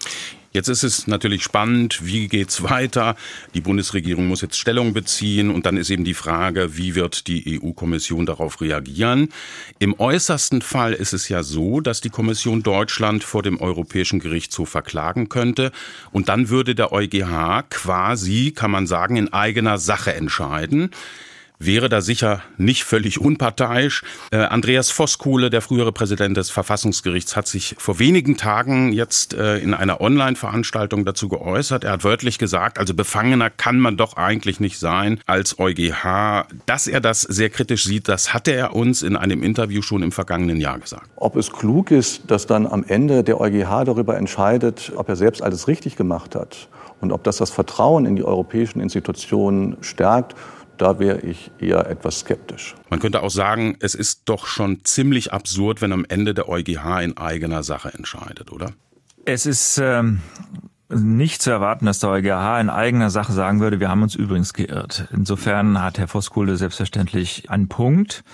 Jetzt 0.54 0.68
ist 0.68 0.84
es 0.84 1.08
natürlich 1.08 1.42
spannend, 1.42 2.06
wie 2.06 2.28
geht's 2.28 2.62
weiter? 2.62 3.16
Die 3.54 3.60
Bundesregierung 3.60 4.28
muss 4.28 4.40
jetzt 4.40 4.56
Stellung 4.56 4.92
beziehen 4.92 5.50
und 5.50 5.66
dann 5.66 5.76
ist 5.76 5.90
eben 5.90 6.04
die 6.04 6.14
Frage, 6.14 6.76
wie 6.76 6.94
wird 6.94 7.26
die 7.26 7.60
EU-Kommission 7.60 8.24
darauf 8.24 8.60
reagieren? 8.60 9.30
Im 9.80 9.98
äußersten 9.98 10.62
Fall 10.62 10.92
ist 10.92 11.12
es 11.12 11.28
ja 11.28 11.42
so, 11.42 11.80
dass 11.80 12.00
die 12.00 12.08
Kommission 12.08 12.62
Deutschland 12.62 13.24
vor 13.24 13.42
dem 13.42 13.60
Europäischen 13.60 14.20
Gerichtshof 14.20 14.68
verklagen 14.68 15.28
könnte 15.28 15.72
und 16.12 16.28
dann 16.28 16.50
würde 16.50 16.76
der 16.76 16.92
EuGH 16.92 17.64
quasi, 17.68 18.52
kann 18.52 18.70
man 18.70 18.86
sagen, 18.86 19.16
in 19.16 19.32
eigener 19.32 19.78
Sache 19.78 20.14
entscheiden 20.14 20.90
wäre 21.66 21.88
da 21.88 22.00
sicher 22.00 22.42
nicht 22.56 22.84
völlig 22.84 23.20
unparteiisch. 23.20 24.02
Äh, 24.30 24.38
Andreas 24.38 24.90
Voskuhle, 24.90 25.50
der 25.50 25.60
frühere 25.60 25.92
Präsident 25.92 26.36
des 26.36 26.50
Verfassungsgerichts, 26.50 27.36
hat 27.36 27.46
sich 27.46 27.74
vor 27.78 27.98
wenigen 27.98 28.36
Tagen 28.36 28.92
jetzt 28.92 29.34
äh, 29.34 29.58
in 29.58 29.74
einer 29.74 30.00
Online-Veranstaltung 30.00 31.04
dazu 31.04 31.28
geäußert. 31.28 31.84
Er 31.84 31.92
hat 31.92 32.04
wörtlich 32.04 32.38
gesagt, 32.38 32.78
also 32.78 32.94
befangener 32.94 33.50
kann 33.50 33.78
man 33.78 33.96
doch 33.96 34.16
eigentlich 34.16 34.60
nicht 34.60 34.78
sein 34.78 35.20
als 35.26 35.58
EuGH. 35.58 36.46
Dass 36.66 36.86
er 36.86 37.00
das 37.00 37.22
sehr 37.22 37.50
kritisch 37.50 37.84
sieht, 37.84 38.08
das 38.08 38.34
hatte 38.34 38.52
er 38.52 38.74
uns 38.74 39.02
in 39.02 39.16
einem 39.16 39.42
Interview 39.42 39.82
schon 39.82 40.02
im 40.02 40.12
vergangenen 40.12 40.60
Jahr 40.60 40.78
gesagt. 40.78 41.08
Ob 41.16 41.36
es 41.36 41.50
klug 41.50 41.90
ist, 41.90 42.30
dass 42.30 42.46
dann 42.46 42.66
am 42.66 42.84
Ende 42.86 43.24
der 43.24 43.40
EuGH 43.40 43.84
darüber 43.84 44.16
entscheidet, 44.16 44.92
ob 44.96 45.08
er 45.08 45.16
selbst 45.16 45.42
alles 45.42 45.68
richtig 45.68 45.96
gemacht 45.96 46.34
hat 46.34 46.68
und 47.00 47.12
ob 47.12 47.24
das 47.24 47.36
das 47.36 47.50
Vertrauen 47.50 48.06
in 48.06 48.16
die 48.16 48.24
europäischen 48.24 48.80
Institutionen 48.80 49.76
stärkt, 49.80 50.34
da 50.78 50.98
wäre 50.98 51.20
ich 51.20 51.50
eher 51.58 51.88
etwas 51.88 52.20
skeptisch. 52.20 52.74
Man 52.90 53.00
könnte 53.00 53.22
auch 53.22 53.30
sagen, 53.30 53.76
es 53.80 53.94
ist 53.94 54.22
doch 54.26 54.46
schon 54.46 54.84
ziemlich 54.84 55.32
absurd, 55.32 55.80
wenn 55.82 55.92
am 55.92 56.04
Ende 56.08 56.34
der 56.34 56.48
EuGH 56.48 57.02
in 57.02 57.16
eigener 57.16 57.62
Sache 57.62 57.92
entscheidet, 57.92 58.52
oder? 58.52 58.72
Es 59.24 59.46
ist 59.46 59.78
ähm, 59.78 60.20
nicht 60.88 61.42
zu 61.42 61.50
erwarten, 61.50 61.86
dass 61.86 61.98
der 61.98 62.10
EuGH 62.10 62.60
in 62.60 62.70
eigener 62.70 63.10
Sache 63.10 63.32
sagen 63.32 63.60
würde, 63.60 63.80
wir 63.80 63.88
haben 63.88 64.02
uns 64.02 64.14
übrigens 64.14 64.52
geirrt. 64.52 65.08
Insofern 65.12 65.80
hat 65.80 65.98
Herr 65.98 66.08
Voskuhle 66.08 66.56
selbstverständlich 66.56 67.50
einen 67.50 67.68
Punkt. 67.68 68.24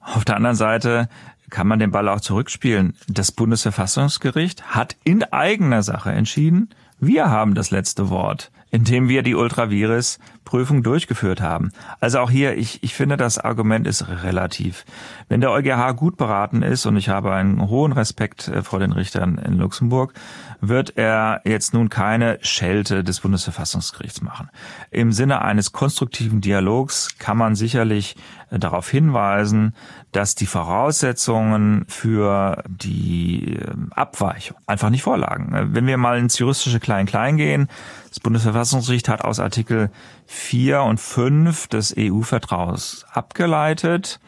Auf 0.00 0.24
der 0.24 0.36
anderen 0.36 0.56
Seite 0.56 1.08
kann 1.50 1.66
man 1.66 1.78
den 1.78 1.90
Ball 1.90 2.08
auch 2.08 2.20
zurückspielen. 2.20 2.96
Das 3.08 3.32
Bundesverfassungsgericht 3.32 4.74
hat 4.74 4.96
in 5.04 5.24
eigener 5.24 5.82
Sache 5.82 6.10
entschieden, 6.10 6.70
wir 6.98 7.30
haben 7.30 7.54
das 7.54 7.70
letzte 7.70 8.10
Wort 8.10 8.50
indem 8.70 9.08
wir 9.08 9.22
die 9.22 9.34
Ultravirus-Prüfung 9.34 10.82
durchgeführt 10.82 11.40
haben. 11.40 11.72
Also 12.00 12.20
auch 12.20 12.30
hier, 12.30 12.56
ich, 12.56 12.82
ich 12.82 12.94
finde, 12.94 13.16
das 13.16 13.38
Argument 13.38 13.86
ist 13.86 14.08
relativ. 14.08 14.84
Wenn 15.28 15.40
der 15.40 15.50
EuGH 15.50 15.96
gut 15.96 16.16
beraten 16.16 16.62
ist, 16.62 16.86
und 16.86 16.96
ich 16.96 17.08
habe 17.08 17.32
einen 17.32 17.68
hohen 17.68 17.92
Respekt 17.92 18.48
äh, 18.48 18.62
vor 18.62 18.78
den 18.78 18.92
Richtern 18.92 19.38
in 19.38 19.54
Luxemburg, 19.54 20.14
wird 20.60 20.96
er 20.96 21.40
jetzt 21.44 21.74
nun 21.74 21.88
keine 21.88 22.38
Schelte 22.42 23.02
des 23.02 23.20
Bundesverfassungsgerichts 23.20 24.22
machen. 24.22 24.50
Im 24.90 25.12
Sinne 25.12 25.42
eines 25.42 25.72
konstruktiven 25.72 26.40
Dialogs 26.40 27.18
kann 27.18 27.38
man 27.38 27.54
sicherlich 27.54 28.16
äh, 28.50 28.58
darauf 28.58 28.88
hinweisen, 28.88 29.74
dass 30.12 30.34
die 30.34 30.46
Voraussetzungen 30.46 31.84
für 31.88 32.62
die 32.68 33.54
ähm, 33.54 33.90
Abweichung 33.94 34.56
einfach 34.66 34.90
nicht 34.90 35.02
vorlagen. 35.02 35.54
Äh, 35.54 35.74
wenn 35.74 35.86
wir 35.86 35.96
mal 35.96 36.18
ins 36.18 36.38
juristische 36.38 36.80
Klein-Klein 36.80 37.36
gehen, 37.36 37.68
das 38.10 38.20
Bundesverfassungsgericht 38.20 39.08
hat 39.08 39.22
aus 39.22 39.38
Artikel 39.38 39.90
4 40.26 40.82
und 40.82 41.00
5 41.00 41.68
des 41.68 41.94
EU-Vertrags 41.96 43.06
abgeleitet, 43.12 44.20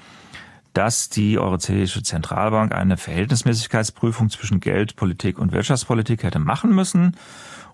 dass 0.72 1.08
die 1.08 1.38
Europäische 1.38 2.02
Zentralbank 2.02 2.72
eine 2.72 2.96
Verhältnismäßigkeitsprüfung 2.96 4.30
zwischen 4.30 4.60
Geldpolitik 4.60 5.38
und 5.38 5.52
Wirtschaftspolitik 5.52 6.22
hätte 6.22 6.38
machen 6.38 6.74
müssen 6.74 7.16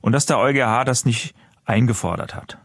und 0.00 0.12
dass 0.12 0.26
der 0.26 0.38
EuGH 0.38 0.84
das 0.84 1.04
nicht 1.04 1.34
eingefordert 1.66 2.34
hat. 2.34 2.58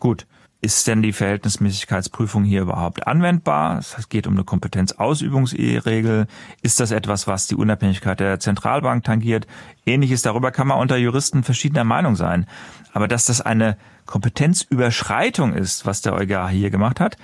Gut, 0.00 0.26
ist 0.64 0.86
denn 0.86 1.02
die 1.02 1.12
Verhältnismäßigkeitsprüfung 1.12 2.44
hier 2.44 2.62
überhaupt 2.62 3.08
anwendbar? 3.08 3.78
Es 3.78 4.08
geht 4.08 4.28
um 4.28 4.34
eine 4.34 4.44
Kompetenzausübungsregel. 4.44 6.28
Ist 6.62 6.78
das 6.78 6.92
etwas, 6.92 7.26
was 7.26 7.48
die 7.48 7.56
Unabhängigkeit 7.56 8.20
der 8.20 8.38
Zentralbank 8.38 9.02
tangiert? 9.02 9.48
Ähnliches 9.84 10.22
darüber 10.22 10.52
kann 10.52 10.68
man 10.68 10.78
unter 10.78 10.96
Juristen 10.96 11.42
verschiedener 11.42 11.82
Meinung 11.82 12.14
sein. 12.14 12.46
Aber 12.92 13.08
dass 13.08 13.24
das 13.24 13.40
eine 13.40 13.76
Kompetenzüberschreitung 14.06 15.54
ist, 15.54 15.86
was 15.86 16.02
der 16.02 16.14
EuGH 16.14 16.48
hier 16.48 16.70
gemacht 16.70 17.00
hat, 17.00 17.16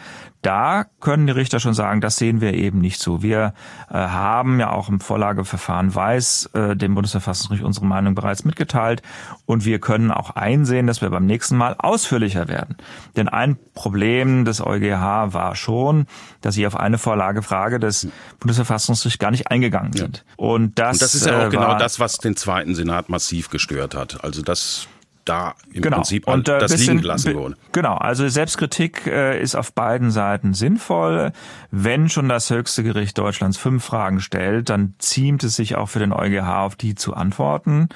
da 0.42 0.84
können 1.00 1.26
die 1.26 1.32
Richter 1.32 1.58
schon 1.58 1.74
sagen, 1.74 2.00
das 2.00 2.16
sehen 2.16 2.40
wir 2.40 2.54
eben 2.54 2.78
nicht 2.78 3.00
so. 3.00 3.22
Wir 3.22 3.54
äh, 3.90 3.94
haben 3.94 4.60
ja 4.60 4.70
auch 4.70 4.88
im 4.88 5.00
Vorlageverfahren 5.00 5.92
Weiß 5.94 6.50
äh, 6.54 6.76
dem 6.76 6.94
Bundesverfassungsgericht 6.94 7.64
unsere 7.64 7.86
Meinung 7.86 8.14
bereits 8.14 8.44
mitgeteilt 8.44 9.02
und 9.46 9.64
wir 9.64 9.80
können 9.80 10.12
auch 10.12 10.30
einsehen, 10.30 10.86
dass 10.86 11.02
wir 11.02 11.10
beim 11.10 11.26
nächsten 11.26 11.56
Mal 11.56 11.74
ausführlicher 11.76 12.46
werden. 12.46 12.76
Denn 13.16 13.28
ein 13.28 13.58
Problem 13.74 14.44
des 14.44 14.60
EuGH 14.60 15.32
war 15.32 15.56
schon, 15.56 16.06
dass 16.40 16.54
sie 16.54 16.66
auf 16.66 16.76
eine 16.76 16.98
Vorlagefrage 16.98 17.80
des 17.80 18.06
Bundesverfassungsgerichts 18.38 19.18
gar 19.18 19.32
nicht 19.32 19.50
eingegangen 19.50 19.92
sind. 19.92 20.24
Ja. 20.28 20.34
Und, 20.36 20.78
das, 20.78 20.96
und 20.96 21.02
das 21.02 21.14
ist 21.16 21.26
ja 21.26 21.40
auch 21.40 21.46
äh, 21.46 21.50
genau 21.50 21.76
das, 21.76 21.98
was 21.98 22.18
den 22.18 22.36
zweiten 22.36 22.76
Senat 22.76 23.08
massiv 23.08 23.50
gestört 23.50 23.96
hat. 23.96 24.22
Also 24.22 24.42
das 24.42 24.86
da 25.28 25.54
im 25.72 25.82
genau. 25.82 25.96
Prinzip 25.96 26.26
und, 26.26 26.48
äh, 26.48 26.58
das 26.58 26.72
bisschen, 26.72 26.94
liegen 26.94 27.02
gelassen 27.02 27.34
wurde. 27.34 27.56
Genau, 27.72 27.94
also 27.94 28.28
Selbstkritik 28.28 29.06
äh, 29.06 29.40
ist 29.40 29.54
auf 29.54 29.72
beiden 29.72 30.10
Seiten 30.10 30.54
sinnvoll. 30.54 31.32
Wenn 31.70 32.08
schon 32.08 32.28
das 32.28 32.50
höchste 32.50 32.82
Gericht 32.82 33.18
Deutschlands 33.18 33.58
fünf 33.58 33.84
Fragen 33.84 34.20
stellt, 34.20 34.70
dann 34.70 34.94
ziemt 34.98 35.44
es 35.44 35.56
sich 35.56 35.76
auch 35.76 35.88
für 35.88 35.98
den 35.98 36.12
EuGH 36.12 36.64
auf 36.64 36.76
die 36.76 36.94
zu 36.94 37.14
antworten. 37.14 37.88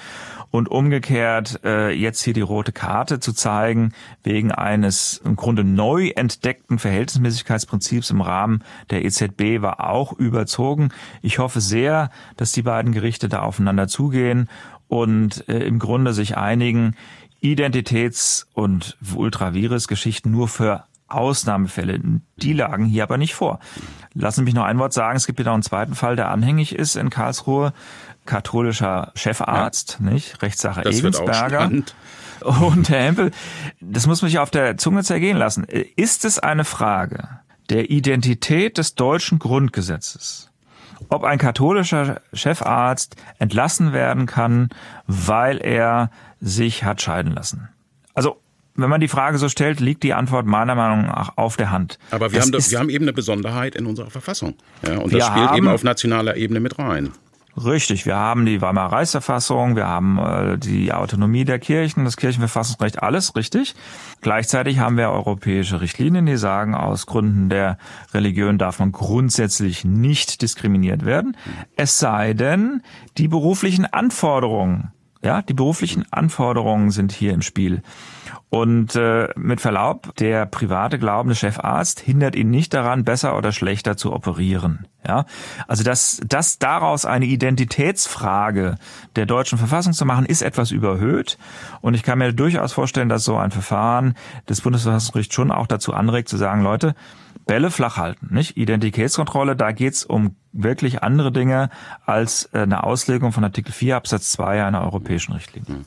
Und 0.51 0.68
umgekehrt 0.68 1.61
äh, 1.64 1.92
jetzt 1.92 2.23
hier 2.23 2.35
die 2.35 2.42
rote 2.42 2.73
Karte 2.73 3.21
zu 3.21 3.33
zeigen, 3.33 3.95
wegen 4.23 4.53
eines 4.53 5.23
im 5.25 5.35
Grunde 5.35 5.64
neu 5.64 6.09
entdeckten 6.09 6.79
Verhältnismäßigkeitsprinzips 6.79 8.11
im 8.11 8.21
Rahmen 8.21 8.62
der 8.90 9.05
EZB 9.05 9.62
war 9.62 9.88
auch 9.88 10.12
überzogen. 10.12 10.90
Ich 11.23 11.38
hoffe 11.38 11.61
sehr, 11.61 12.11
dass 12.37 12.53
die 12.53 12.62
beiden 12.62 12.92
Gerichte 12.92 13.29
da 13.29 13.40
aufeinander 13.40 13.88
zugehen 13.88 14.49
und 14.92 15.48
äh, 15.48 15.61
im 15.61 15.78
Grunde 15.78 16.12
sich 16.12 16.37
einigen, 16.37 16.96
Identitäts- 17.40 18.44
und 18.52 18.98
Ultravirus-Geschichten 19.14 20.31
nur 20.31 20.48
für 20.48 20.85
Ausnahmefälle. 21.09 21.98
Die 22.37 22.52
lagen 22.52 22.85
hier 22.85 23.05
aber 23.05 23.16
nicht 23.16 23.33
vor. 23.33 23.59
Lassen 24.12 24.40
Sie 24.40 24.44
mich 24.44 24.52
noch 24.52 24.64
ein 24.64 24.78
Wort 24.78 24.92
sagen. 24.92 25.16
Es 25.16 25.26
gibt 25.26 25.38
hier 25.38 25.46
noch 25.46 25.55
einen 25.55 25.62
zweiten 25.62 25.94
Fall, 25.94 26.14
der 26.14 26.31
anhängig 26.31 26.74
ist 26.74 26.96
in 26.96 27.09
Karlsruhe. 27.09 27.72
Katholischer 28.26 29.12
Chefarzt, 29.14 29.96
ja. 29.98 30.11
nicht? 30.11 30.42
Rechtssache 30.42 30.83
das 30.83 30.98
Egensberger. 30.98 31.70
Und 32.42 32.90
Herr 32.90 33.02
Hempel, 33.02 33.31
das 33.81 34.07
muss 34.07 34.20
mich 34.20 34.40
auf 34.40 34.50
der 34.50 34.76
Zunge 34.76 35.05
zergehen 35.05 35.38
lassen. 35.38 35.64
Ist 35.64 36.26
es 36.26 36.38
eine 36.38 36.66
Frage 36.66 37.40
der 37.70 37.88
Identität 37.88 38.76
des 38.76 38.94
deutschen 38.94 39.38
Grundgesetzes, 39.38 40.52
ob 41.09 41.25
ein 41.25 41.38
katholischer 41.38 42.21
Chefarzt 42.33 43.17
entlassen 43.38 43.93
werden 43.93 44.27
kann, 44.27 44.71
weil 45.07 45.59
er 45.59 46.11
sich 46.41 46.85
hat 46.85 47.03
scheiden 47.03 47.33
lassen? 47.33 47.69
Also 48.15 48.41
wenn 48.75 48.88
man 48.88 49.01
die 49.01 49.09
Frage 49.09 49.38
so 49.38 49.49
stellt, 49.49 49.81
liegt 49.81 50.03
die 50.03 50.15
Antwort 50.15 50.47
meiner 50.47 50.75
Meinung 50.75 51.07
nach 51.07 51.37
auf 51.37 51.57
der 51.57 51.71
Hand. 51.71 51.99
Aber 52.11 52.33
wir, 52.33 52.41
haben, 52.41 52.53
das, 52.53 52.71
wir 52.71 52.79
haben 52.79 52.88
eben 52.88 53.05
eine 53.05 53.12
Besonderheit 53.12 53.75
in 53.75 53.87
unserer 53.87 54.11
Verfassung. 54.11 54.55
Ja, 54.87 54.99
und 54.99 55.12
das 55.12 55.27
spielt 55.27 55.49
haben, 55.49 55.59
eben 55.59 55.69
auf 55.69 55.85
nationaler 55.85 56.37
Ebene 56.37 56.61
mit 56.61 56.79
rein. 56.79 57.11
Richtig, 57.55 58.07
wir 58.07 58.17
haben 58.17 58.47
die 58.47 58.62
Weimarer 58.62 58.93
Reichsverfassung, 58.93 59.77
wir 59.77 59.87
haben 59.87 60.19
äh, 60.19 60.57
die 60.57 60.93
Autonomie 60.93 61.45
der 61.45 61.59
Kirchen, 61.59 62.05
das 62.05 62.17
Kirchenverfassungsrecht, 62.17 63.03
alles 63.03 63.37
richtig. 63.37 63.75
Gleichzeitig 64.23 64.79
haben 64.79 64.97
wir 64.97 65.11
europäische 65.11 65.83
Richtlinien, 65.83 66.25
die 66.25 66.38
sagen, 66.38 66.75
aus 66.75 67.05
Gründen 67.05 67.51
der 67.51 67.77
Religion 68.15 68.57
darf 68.57 68.79
man 68.79 68.91
grundsätzlich 68.91 69.85
nicht 69.85 70.41
diskriminiert 70.41 71.05
werden, 71.05 71.37
es 71.77 71.99
sei 71.99 72.33
denn, 72.33 72.83
die 73.19 73.29
beruflichen 73.29 73.85
Anforderungen, 73.85 74.93
ja, 75.23 75.43
die 75.43 75.55
beruflichen 75.55 76.11
Anforderungen 76.11 76.91
sind 76.91 77.12
hier 77.12 77.35
im 77.35 77.43
Spiel. 77.43 77.83
Und 78.51 78.97
äh, 78.97 79.29
mit 79.37 79.61
Verlaub, 79.61 80.15
der 80.17 80.47
private 80.47 80.99
glaubende 80.99 81.35
Chefarzt 81.35 82.01
hindert 82.01 82.37
ihn 82.37 82.51
nicht 82.51 82.75
daran, 82.75 83.05
besser 83.05 83.37
oder 83.37 83.53
schlechter 83.53 83.97
zu 83.97 84.13
operieren. 84.13 84.87
Ja, 85.07 85.27
also 85.67 85.83
dass 85.83 86.21
das 86.25 86.59
daraus 86.61 87.05
eine 87.05 87.25
Identitätsfrage 87.25 88.77
der 89.17 89.27
deutschen 89.27 89.59
Verfassung 89.59 89.95
zu 89.95 90.05
machen, 90.05 90.27
ist 90.27 90.43
etwas 90.43 90.71
überhöht. 90.71 91.39
Und 91.81 91.95
ich 91.95 92.05
kann 92.05 92.19
mir 92.19 92.33
durchaus 92.33 92.73
vorstellen, 92.73 93.09
dass 93.09 93.25
so 93.25 93.37
ein 93.37 93.51
Verfahren 93.51 94.15
des 94.49 94.61
Bundesverfassungsgerichts 94.61 95.35
schon 95.35 95.51
auch 95.51 95.67
dazu 95.67 95.93
anregt, 95.93 96.29
zu 96.29 96.37
sagen, 96.37 96.63
Leute, 96.63 96.95
Bälle 97.47 97.71
flach 97.71 97.97
halten, 97.97 98.29
nicht? 98.33 98.57
Identitätskontrolle, 98.57 99.57
da 99.57 99.73
geht's 99.73 100.05
um 100.05 100.37
wirklich 100.53 101.03
andere 101.03 101.33
Dinge 101.33 101.71
als 102.07 102.49
äh, 102.53 102.59
eine 102.59 102.85
Auslegung 102.85 103.33
von 103.33 103.43
Artikel 103.43 103.73
4 103.73 103.97
Absatz 103.97 104.31
2 104.31 104.65
einer 104.65 104.83
europäischen 104.83 105.33
Richtlinie. 105.33 105.69
Hm. 105.69 105.85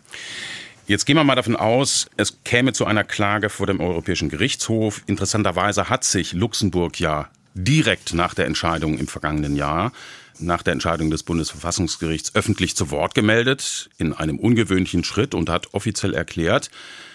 Jetzt 0.88 1.06
gehen 1.06 1.16
wir 1.16 1.24
mal 1.24 1.34
davon 1.34 1.56
aus, 1.56 2.06
es 2.16 2.44
käme 2.44 2.72
zu 2.72 2.86
einer 2.86 3.04
Klage 3.04 3.50
vor 3.50 3.66
dem 3.66 3.80
Europäischen 3.80 4.30
Gerichtshof. 4.30 5.02
Interessanterweise 5.08 5.90
hat 5.90 6.04
sich 6.04 6.34
Luxemburg 6.34 7.00
ja 7.00 7.28
direkt 7.56 8.14
nach 8.14 8.36
der 8.36 8.46
Entscheidung 8.46 9.00
im 9.00 9.08
vergangenen 9.08 9.56
Jahr, 9.56 9.92
nach 10.38 10.62
der 10.62 10.74
Entscheidung 10.74 11.10
des 11.10 11.24
Bundesverfassungsgerichts 11.24 12.36
öffentlich 12.36 12.76
zu 12.76 12.92
Wort 12.92 13.16
gemeldet, 13.16 13.90
in 13.98 14.14
einem 14.14 14.38
ungewöhnlichen 14.38 15.04
Schritt 15.04 15.34
und 15.34 15.50
hat 15.50 15.74
offiziell 15.74 16.14
erklärt, 16.14 16.70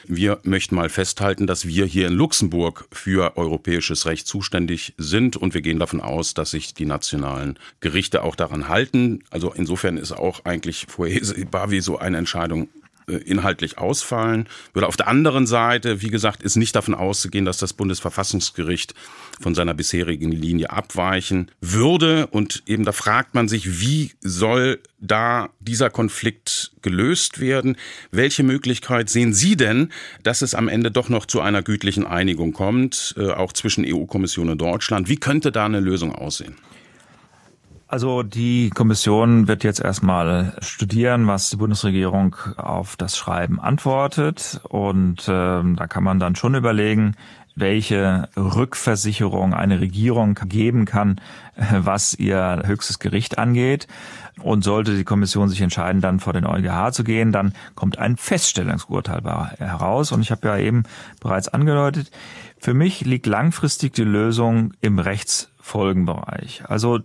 wir 0.04 0.40
möchten 0.42 0.74
mal 0.74 0.88
festhalten, 0.88 1.46
dass 1.46 1.68
wir 1.68 1.84
hier 1.84 2.08
in 2.08 2.14
Luxemburg 2.14 2.88
für 2.90 3.36
europäisches 3.36 4.06
Recht 4.06 4.26
zuständig 4.26 4.94
sind 4.98 5.36
und 5.36 5.54
wir 5.54 5.60
gehen 5.60 5.78
davon 5.78 6.00
aus, 6.00 6.34
dass 6.34 6.50
sich 6.50 6.74
die 6.74 6.86
nationalen 6.86 7.56
Gerichte 7.78 8.24
auch 8.24 8.34
daran 8.34 8.66
halten. 8.66 9.22
Also 9.30 9.52
insofern 9.52 9.96
ist 9.96 10.10
auch 10.10 10.44
eigentlich 10.44 10.86
vorhersehbar, 10.88 11.70
wie 11.70 11.80
so 11.80 11.98
eine 11.98 12.18
Entscheidung 12.18 12.68
inhaltlich 13.18 13.78
ausfallen 13.78 14.48
würde. 14.72 14.88
Auf 14.88 14.96
der 14.96 15.08
anderen 15.08 15.46
Seite, 15.46 16.02
wie 16.02 16.10
gesagt, 16.10 16.42
ist 16.42 16.56
nicht 16.56 16.74
davon 16.76 16.94
auszugehen, 16.94 17.44
dass 17.44 17.58
das 17.58 17.72
Bundesverfassungsgericht 17.72 18.94
von 19.40 19.54
seiner 19.54 19.74
bisherigen 19.74 20.32
Linie 20.32 20.70
abweichen 20.70 21.50
würde. 21.60 22.26
Und 22.28 22.62
eben 22.66 22.84
da 22.84 22.92
fragt 22.92 23.34
man 23.34 23.48
sich, 23.48 23.80
wie 23.80 24.12
soll 24.20 24.80
da 24.98 25.50
dieser 25.60 25.90
Konflikt 25.90 26.72
gelöst 26.82 27.40
werden? 27.40 27.76
Welche 28.10 28.42
Möglichkeit 28.42 29.08
sehen 29.08 29.32
Sie 29.32 29.56
denn, 29.56 29.90
dass 30.22 30.42
es 30.42 30.54
am 30.54 30.68
Ende 30.68 30.90
doch 30.90 31.08
noch 31.08 31.26
zu 31.26 31.40
einer 31.40 31.62
gütlichen 31.62 32.06
Einigung 32.06 32.52
kommt, 32.52 33.14
äh, 33.16 33.30
auch 33.30 33.52
zwischen 33.52 33.84
EU-Kommission 33.86 34.50
und 34.50 34.60
Deutschland? 34.60 35.08
Wie 35.08 35.16
könnte 35.16 35.52
da 35.52 35.66
eine 35.66 35.80
Lösung 35.80 36.14
aussehen? 36.14 36.56
Also 37.90 38.22
die 38.22 38.70
Kommission 38.70 39.48
wird 39.48 39.64
jetzt 39.64 39.80
erstmal 39.80 40.56
studieren, 40.60 41.26
was 41.26 41.50
die 41.50 41.56
Bundesregierung 41.56 42.36
auf 42.56 42.94
das 42.94 43.16
Schreiben 43.16 43.58
antwortet. 43.58 44.60
Und 44.68 45.22
äh, 45.22 45.62
da 45.74 45.86
kann 45.88 46.04
man 46.04 46.20
dann 46.20 46.36
schon 46.36 46.54
überlegen, 46.54 47.16
welche 47.56 48.28
Rückversicherung 48.36 49.54
eine 49.54 49.80
Regierung 49.80 50.38
geben 50.46 50.84
kann, 50.84 51.20
was 51.56 52.14
ihr 52.14 52.62
höchstes 52.64 53.00
Gericht 53.00 53.38
angeht. 53.38 53.88
Und 54.40 54.62
sollte 54.62 54.96
die 54.96 55.02
Kommission 55.02 55.48
sich 55.48 55.60
entscheiden, 55.60 56.00
dann 56.00 56.20
vor 56.20 56.32
den 56.32 56.46
EuGH 56.46 56.92
zu 56.92 57.02
gehen, 57.02 57.32
dann 57.32 57.54
kommt 57.74 57.98
ein 57.98 58.16
Feststellungsurteil 58.16 59.20
heraus. 59.58 60.12
Und 60.12 60.20
ich 60.20 60.30
habe 60.30 60.46
ja 60.46 60.58
eben 60.58 60.84
bereits 61.20 61.48
angedeutet, 61.48 62.12
für 62.60 62.72
mich 62.72 63.00
liegt 63.00 63.26
langfristig 63.26 63.94
die 63.94 64.04
Lösung 64.04 64.74
im 64.80 65.00
Rechtsfolgenbereich. 65.70 66.62
Also 66.66 67.00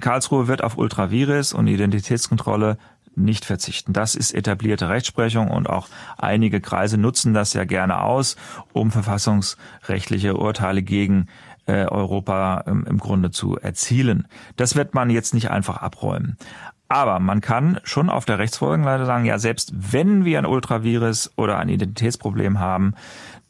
Karlsruhe 0.00 0.48
wird 0.48 0.64
auf 0.64 0.78
Ultravirus 0.78 1.52
und 1.52 1.66
Identitätskontrolle 1.66 2.78
nicht 3.14 3.44
verzichten. 3.44 3.92
Das 3.92 4.14
ist 4.14 4.32
etablierte 4.32 4.88
Rechtsprechung 4.88 5.48
und 5.48 5.68
auch 5.68 5.88
einige 6.16 6.60
Kreise 6.60 6.98
nutzen 6.98 7.34
das 7.34 7.52
ja 7.52 7.64
gerne 7.64 8.02
aus, 8.02 8.36
um 8.72 8.90
verfassungsrechtliche 8.90 10.36
Urteile 10.36 10.82
gegen 10.82 11.26
äh, 11.66 11.84
Europa 11.84 12.64
ähm, 12.66 12.86
im 12.88 12.98
Grunde 12.98 13.30
zu 13.30 13.58
erzielen. 13.58 14.28
Das 14.56 14.76
wird 14.76 14.94
man 14.94 15.10
jetzt 15.10 15.34
nicht 15.34 15.50
einfach 15.50 15.78
abräumen. 15.78 16.36
Aber 16.88 17.18
man 17.18 17.42
kann 17.42 17.80
schon 17.82 18.08
auf 18.08 18.24
der 18.24 18.38
Rechtsfolgenleiter 18.38 19.04
sagen, 19.04 19.26
ja, 19.26 19.38
selbst 19.38 19.72
wenn 19.74 20.24
wir 20.24 20.38
ein 20.38 20.46
Ultravirus 20.46 21.32
oder 21.36 21.58
ein 21.58 21.68
Identitätsproblem 21.68 22.60
haben, 22.60 22.94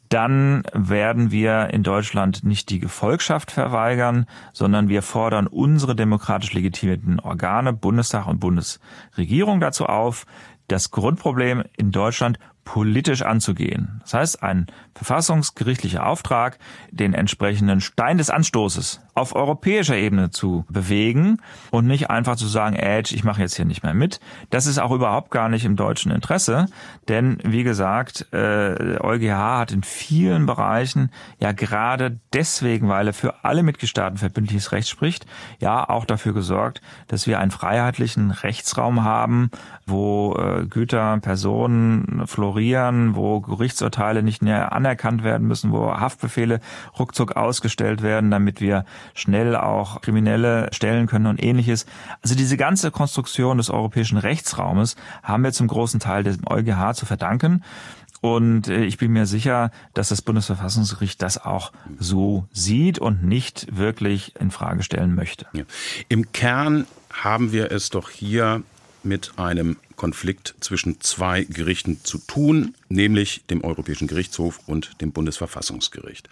dann 0.09 0.63
werden 0.73 1.31
wir 1.31 1.69
in 1.71 1.83
Deutschland 1.83 2.43
nicht 2.43 2.69
die 2.71 2.79
Gefolgschaft 2.79 3.51
verweigern, 3.51 4.25
sondern 4.53 4.89
wir 4.89 5.03
fordern 5.03 5.45
unsere 5.45 5.95
demokratisch 5.95 6.53
legitimierten 6.53 7.19
Organe, 7.19 7.73
Bundestag 7.73 8.27
und 8.27 8.39
Bundesregierung 8.39 9.59
dazu 9.59 9.85
auf, 9.85 10.25
das 10.67 10.91
Grundproblem 10.91 11.63
in 11.77 11.91
Deutschland 11.91 12.39
politisch 12.69 13.23
anzugehen. 13.23 13.99
Das 14.03 14.13
heißt, 14.13 14.43
ein 14.43 14.67
verfassungsgerichtlicher 14.93 16.05
Auftrag, 16.05 16.59
den 16.91 17.15
entsprechenden 17.15 17.81
Stein 17.81 18.19
des 18.19 18.29
Anstoßes 18.29 19.01
auf 19.15 19.35
europäischer 19.35 19.95
Ebene 19.95 20.29
zu 20.29 20.65
bewegen 20.69 21.37
und 21.71 21.87
nicht 21.87 22.11
einfach 22.11 22.35
zu 22.35 22.45
sagen, 22.45 22.75
Edge, 22.75 23.15
ich 23.15 23.23
mache 23.23 23.41
jetzt 23.41 23.55
hier 23.55 23.65
nicht 23.65 23.81
mehr 23.81 23.95
mit. 23.95 24.19
Das 24.51 24.67
ist 24.67 24.77
auch 24.77 24.91
überhaupt 24.91 25.31
gar 25.31 25.49
nicht 25.49 25.65
im 25.65 25.75
deutschen 25.75 26.11
Interesse, 26.11 26.67
denn 27.07 27.39
wie 27.43 27.63
gesagt, 27.63 28.27
äh, 28.33 28.99
EuGH 28.99 29.57
hat 29.57 29.71
in 29.71 29.81
vielen 29.81 30.45
Bereichen 30.45 31.09
ja 31.39 31.51
gerade 31.53 32.19
deswegen, 32.33 32.87
weil 32.87 33.07
er 33.07 33.13
für 33.13 33.43
alle 33.43 33.63
Mitgliedstaaten 33.63 34.17
verbindliches 34.17 34.71
Recht 34.71 34.89
spricht, 34.89 35.25
ja 35.59 35.89
auch 35.89 36.05
dafür 36.05 36.33
gesorgt, 36.33 36.81
dass 37.07 37.25
wir 37.25 37.39
einen 37.39 37.51
freiheitlichen 37.51 38.29
Rechtsraum 38.29 39.03
haben, 39.03 39.49
wo 39.87 40.35
äh, 40.35 40.65
Güter, 40.67 41.17
Personen 41.19 42.27
florieren, 42.59 43.15
wo 43.15 43.39
Gerichtsurteile 43.39 44.21
nicht 44.21 44.41
mehr 44.41 44.73
anerkannt 44.73 45.23
werden 45.23 45.47
müssen, 45.47 45.71
wo 45.71 45.93
Haftbefehle 45.93 46.59
ruckzuck 46.97 47.37
ausgestellt 47.37 48.01
werden, 48.01 48.31
damit 48.31 48.59
wir 48.59 48.83
schnell 49.13 49.55
auch 49.55 50.01
Kriminelle 50.01 50.67
stellen 50.73 51.07
können 51.07 51.27
und 51.27 51.41
ähnliches. 51.41 51.85
Also 52.21 52.35
diese 52.35 52.57
ganze 52.57 52.91
Konstruktion 52.91 53.57
des 53.57 53.69
europäischen 53.69 54.17
Rechtsraumes 54.17 54.97
haben 55.23 55.43
wir 55.43 55.53
zum 55.53 55.67
großen 55.67 56.01
Teil 56.01 56.23
dem 56.23 56.45
EuGH 56.45 56.95
zu 56.95 57.05
verdanken. 57.05 57.63
Und 58.19 58.67
äh, 58.67 58.83
ich 58.83 58.97
bin 58.97 59.13
mir 59.13 59.25
sicher, 59.25 59.71
dass 59.93 60.09
das 60.09 60.21
Bundesverfassungsgericht 60.21 61.21
das 61.21 61.37
auch 61.37 61.71
so 61.97 62.45
sieht 62.51 62.99
und 62.99 63.23
nicht 63.23 63.77
wirklich 63.77 64.35
in 64.37 64.51
Frage 64.51 64.83
stellen 64.83 65.15
möchte. 65.15 65.45
Ja. 65.53 65.63
Im 66.09 66.33
Kern 66.33 66.85
haben 67.13 67.53
wir 67.53 67.71
es 67.71 67.89
doch 67.89 68.09
hier 68.09 68.63
mit 69.01 69.31
einem 69.37 69.77
Konflikt 69.99 70.55
zwischen 70.61 71.01
zwei 71.01 71.43
Gerichten 71.43 71.99
zu 72.03 72.17
tun, 72.17 72.73
nämlich 72.87 73.45
dem 73.51 73.63
Europäischen 73.63 74.07
Gerichtshof 74.07 74.61
und 74.65 74.99
dem 75.01 75.11
Bundesverfassungsgericht. 75.11 76.29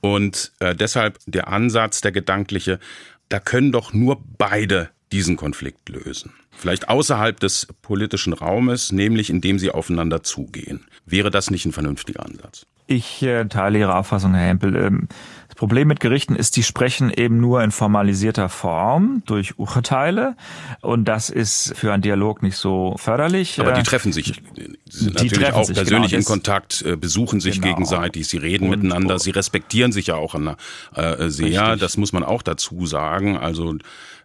Und 0.00 0.50
äh, 0.58 0.74
deshalb 0.74 1.20
der 1.26 1.46
Ansatz, 1.46 2.00
der 2.00 2.10
gedankliche, 2.10 2.80
da 3.28 3.38
können 3.38 3.70
doch 3.70 3.92
nur 3.92 4.20
beide 4.38 4.90
diesen 5.12 5.36
Konflikt 5.36 5.90
lösen. 5.90 6.32
Vielleicht 6.50 6.88
außerhalb 6.88 7.38
des 7.38 7.68
politischen 7.82 8.32
Raumes, 8.32 8.92
nämlich 8.92 9.30
indem 9.30 9.58
sie 9.58 9.70
aufeinander 9.70 10.22
zugehen. 10.22 10.86
Wäre 11.04 11.30
das 11.30 11.50
nicht 11.50 11.66
ein 11.66 11.72
vernünftiger 11.72 12.24
Ansatz? 12.24 12.66
Ich 12.92 13.22
äh, 13.22 13.46
teile 13.46 13.78
Ihre 13.78 13.94
Auffassung, 13.94 14.34
Herr 14.34 14.48
Hempel. 14.48 14.76
Ähm, 14.76 15.08
das 15.48 15.56
Problem 15.56 15.88
mit 15.88 16.00
Gerichten 16.00 16.36
ist, 16.36 16.56
die 16.56 16.62
sprechen 16.62 17.10
eben 17.10 17.40
nur 17.40 17.62
in 17.62 17.70
formalisierter 17.70 18.50
Form 18.50 19.22
durch 19.24 19.58
Urteile 19.58 20.36
und 20.82 21.06
das 21.06 21.30
ist 21.30 21.72
für 21.74 21.90
einen 21.90 22.02
Dialog 22.02 22.42
nicht 22.42 22.58
so 22.58 22.94
förderlich. 22.98 23.58
Aber 23.60 23.72
die 23.72 23.80
äh, 23.80 23.84
treffen 23.84 24.12
sich, 24.12 24.42
sie 24.54 25.04
sind 25.04 25.20
die 25.20 25.28
natürlich 25.28 25.52
auch 25.54 25.64
sich, 25.64 25.74
persönlich 25.74 26.10
genau, 26.10 26.20
in 26.20 26.24
Kontakt, 26.26 26.82
äh, 26.82 26.96
besuchen 26.96 27.40
sich 27.40 27.62
genau. 27.62 27.74
gegenseitig, 27.74 28.28
sie 28.28 28.36
reden 28.36 28.64
und, 28.64 28.70
miteinander, 28.70 29.18
sie 29.18 29.30
respektieren 29.30 29.92
sich 29.92 30.08
ja 30.08 30.16
auch 30.16 30.34
an, 30.34 30.56
äh, 30.94 31.28
sehr, 31.30 31.46
richtig. 31.46 31.80
das 31.80 31.96
muss 31.96 32.12
man 32.12 32.24
auch 32.24 32.42
dazu 32.42 32.84
sagen. 32.84 33.38
Also 33.38 33.76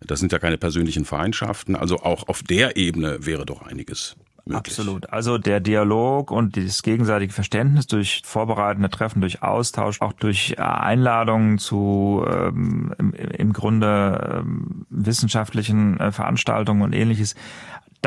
das 0.01 0.19
sind 0.19 0.34
ja 0.34 0.39
keine 0.39 0.58
persönlichen 0.58 1.06
Feindschaften, 1.06 1.77
also 1.77 1.99
auch 1.99 2.27
auf 2.27 2.43
der 2.43 2.75
Ebene 2.75 3.25
wäre 3.25 3.45
doch 3.45 3.62
einiges 3.62 4.17
Möglich. 4.48 4.80
Absolut. 4.80 5.10
Also 5.10 5.38
der 5.38 5.60
Dialog 5.60 6.32
und 6.32 6.58
das 6.58 6.82
gegenseitige 6.84 7.34
Verständnis 7.34 7.88
durch 7.88 8.22
vorbereitende 8.26 8.90
Treffen, 8.90 9.22
durch 9.22 9.44
Austausch, 9.44 10.02
auch 10.02 10.14
durch 10.14 10.56
äh, 10.58 10.62
Einladungen 10.62 11.58
zu 11.58 12.26
ähm, 12.28 12.94
im, 12.98 13.14
im 13.14 13.54
Grunde 13.54 14.40
ähm, 14.40 14.86
wissenschaftlichen 14.90 16.00
äh, 16.00 16.12
Veranstaltungen 16.12 16.82
und 16.82 16.94
ähnliches. 16.94 17.36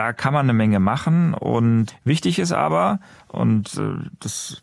Da 0.00 0.14
kann 0.14 0.32
man 0.32 0.46
eine 0.46 0.54
Menge 0.54 0.80
machen 0.80 1.34
und 1.34 1.94
wichtig 2.04 2.38
ist 2.38 2.52
aber, 2.52 3.00
und 3.28 3.76
äh, 3.76 4.08
das 4.18 4.50
ist 4.50 4.62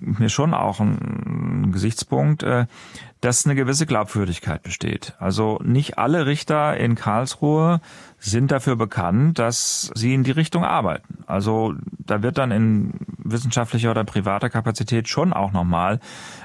mir 0.00 0.30
schon 0.30 0.54
auch 0.54 0.80
ein, 0.80 1.72
Gesichtspunkt, 1.72 2.42
äh, 2.42 2.64
dass 3.20 3.44
eine 3.44 3.54
gewisse 3.54 3.84
Glaubwürdigkeit 3.84 4.62
besteht. 4.62 5.12
Also 5.18 5.60
nicht 5.62 5.98
alle 5.98 6.24
Richter 6.24 6.74
in 6.78 6.94
Karlsruhe 6.94 7.82
sind 8.18 8.50
dafür 8.50 8.76
bekannt, 8.76 9.38
dass 9.38 9.92
sie 9.94 10.14
in 10.14 10.24
die 10.24 10.30
Richtung 10.30 10.64
arbeiten. 10.64 11.18
Also 11.26 11.74
da 11.98 12.22
wird 12.22 12.38
dann 12.38 12.50
in 12.50 12.94
wissenschaftlicher 13.18 13.90
oder 13.90 14.04
privater 14.04 14.48
Kapazität 14.48 15.06
schon 15.06 15.34
auch 15.34 15.52
nochmal 15.52 16.00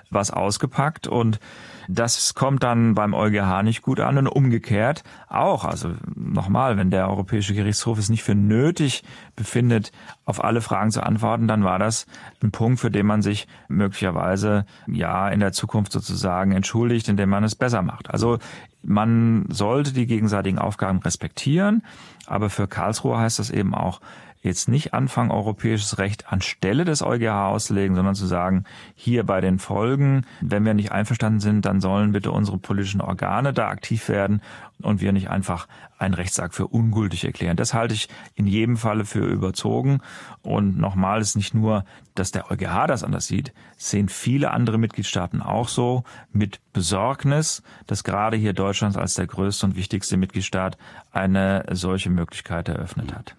was 0.10 0.32
ausgepackt 0.32 1.08
und 1.08 1.40
das 1.88 2.34
kommt 2.34 2.64
dann 2.64 2.96
beim 2.96 3.14
EuGH 3.14 3.64
nicht 3.64 3.82
gut 3.82 4.00
an 4.00 4.18
und 4.18 4.28
umgekehrt 4.28 5.04
auch. 5.28 5.66
Also 5.66 5.94
nochmal, 6.16 6.78
wenn 6.78 6.92
der 6.92 7.10
Europäische 7.10 7.54
Gerichtshof 7.54 7.98
es 7.98 8.10
nicht 8.10 8.24
für 8.24 8.36
nötig 8.36 9.04
befindet, 9.36 9.92
auf 10.26 10.44
alle 10.44 10.62
Fragen 10.62 10.92
zu 10.92 11.04
antworten, 11.04 11.48
dann 11.48 11.64
war 11.64 11.80
das 11.80 12.06
ein 12.42 12.52
Punkt, 12.52 12.80
für 12.80 12.92
den 12.92 13.06
man 13.06 13.22
sich 13.22 13.48
möglicherweise 13.68 14.66
ja 14.88 15.30
in 15.30 15.40
der 15.40 15.52
Zukunft 15.52 15.92
sozusagen 15.92 16.52
entschuldigt, 16.52 17.08
indem 17.08 17.30
man 17.30 17.44
es 17.44 17.56
besser 17.56 17.82
macht. 17.82 18.12
Also 18.12 18.40
man 18.84 19.46
sollte 19.50 19.94
die 19.94 20.06
gegenseitigen 20.06 20.60
Aufgaben 20.60 21.00
respektieren, 21.00 21.84
aber 22.26 22.50
für 22.50 22.68
Karlsruhe 22.68 23.18
heißt 23.18 23.40
das 23.40 23.50
eben 23.50 23.74
auch, 23.74 24.02
jetzt 24.44 24.68
nicht 24.68 24.94
anfangen, 24.94 25.32
europäisches 25.32 25.98
Recht 25.98 26.32
anstelle 26.32 26.84
des 26.84 27.02
EuGH 27.02 27.48
auszulegen, 27.48 27.96
sondern 27.96 28.14
zu 28.14 28.28
sagen, 28.28 28.66
hier 28.94 29.24
bei 29.24 29.40
den 29.40 29.58
Folgen, 29.58 30.26
wenn 30.42 30.66
wir 30.66 30.74
nicht 30.74 30.92
einverstanden 30.92 31.40
sind, 31.40 31.66
dann 31.66 31.80
sollen 31.80 32.12
bitte 32.12 32.32
unsere 32.32 32.58
politischen 32.58 33.02
Organe 33.02 33.54
da 33.54 33.70
aktiv 33.70 34.10
werden 34.10 34.42
und 34.82 35.00
wir 35.00 35.14
nicht 35.14 35.30
einfach 35.30 35.68
einen 35.98 36.14
Rechtsakt 36.14 36.56
für 36.56 36.68
ungültig 36.68 37.24
erklären. 37.24 37.56
Das 37.56 37.74
halte 37.74 37.94
ich 37.94 38.10
in 38.36 38.46
jedem 38.46 38.76
Falle 38.76 39.06
für 39.06 39.26
überzogen. 39.26 40.02
Und 40.42 40.78
nochmal 40.78 41.22
ist 41.22 41.38
nicht 41.38 41.54
nur, 41.54 41.86
dass 42.14 42.32
der 42.32 42.52
EuGH 42.52 42.88
das 42.88 43.04
anders 43.06 43.28
sieht, 43.28 43.54
sehen 43.78 44.10
viele 44.10 44.52
andere 44.52 44.78
Mitgliedstaaten 44.78 45.42
auch 45.42 45.70
so 45.70 46.04
mit 46.34 46.60
Besorgnis, 46.74 47.64
dass 47.88 48.04
gerade 48.04 48.36
hier 48.36 48.52
Deutschland 48.52 48.98
als 48.98 49.14
der 49.14 49.28
größte 49.28 49.68
und 49.68 49.76
wichtigste 49.78 50.18
Mitgliedstaat 50.18 50.78
eine 51.14 51.66
solche 51.72 52.10
Möglichkeit 52.10 52.68
eröffnet 52.68 53.16
hat. 53.16 53.36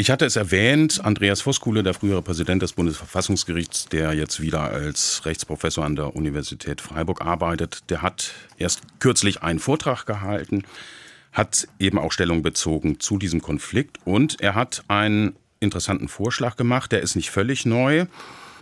Ich 0.00 0.10
hatte 0.10 0.24
es 0.24 0.36
erwähnt, 0.36 1.04
Andreas 1.04 1.42
Voskuhle, 1.42 1.82
der 1.82 1.92
frühere 1.92 2.22
Präsident 2.22 2.62
des 2.62 2.72
Bundesverfassungsgerichts, 2.72 3.84
der 3.84 4.14
jetzt 4.14 4.40
wieder 4.40 4.62
als 4.62 5.26
Rechtsprofessor 5.26 5.84
an 5.84 5.94
der 5.94 6.16
Universität 6.16 6.80
Freiburg 6.80 7.20
arbeitet, 7.20 7.80
der 7.90 8.00
hat 8.00 8.32
erst 8.56 8.80
kürzlich 8.98 9.42
einen 9.42 9.58
Vortrag 9.58 10.06
gehalten, 10.06 10.62
hat 11.32 11.68
eben 11.78 11.98
auch 11.98 12.12
Stellung 12.12 12.42
bezogen 12.42 12.98
zu 12.98 13.18
diesem 13.18 13.42
Konflikt 13.42 13.98
und 14.06 14.40
er 14.40 14.54
hat 14.54 14.84
einen 14.88 15.36
interessanten 15.60 16.08
Vorschlag 16.08 16.56
gemacht, 16.56 16.92
der 16.92 17.02
ist 17.02 17.14
nicht 17.14 17.28
völlig 17.28 17.66
neu. 17.66 18.06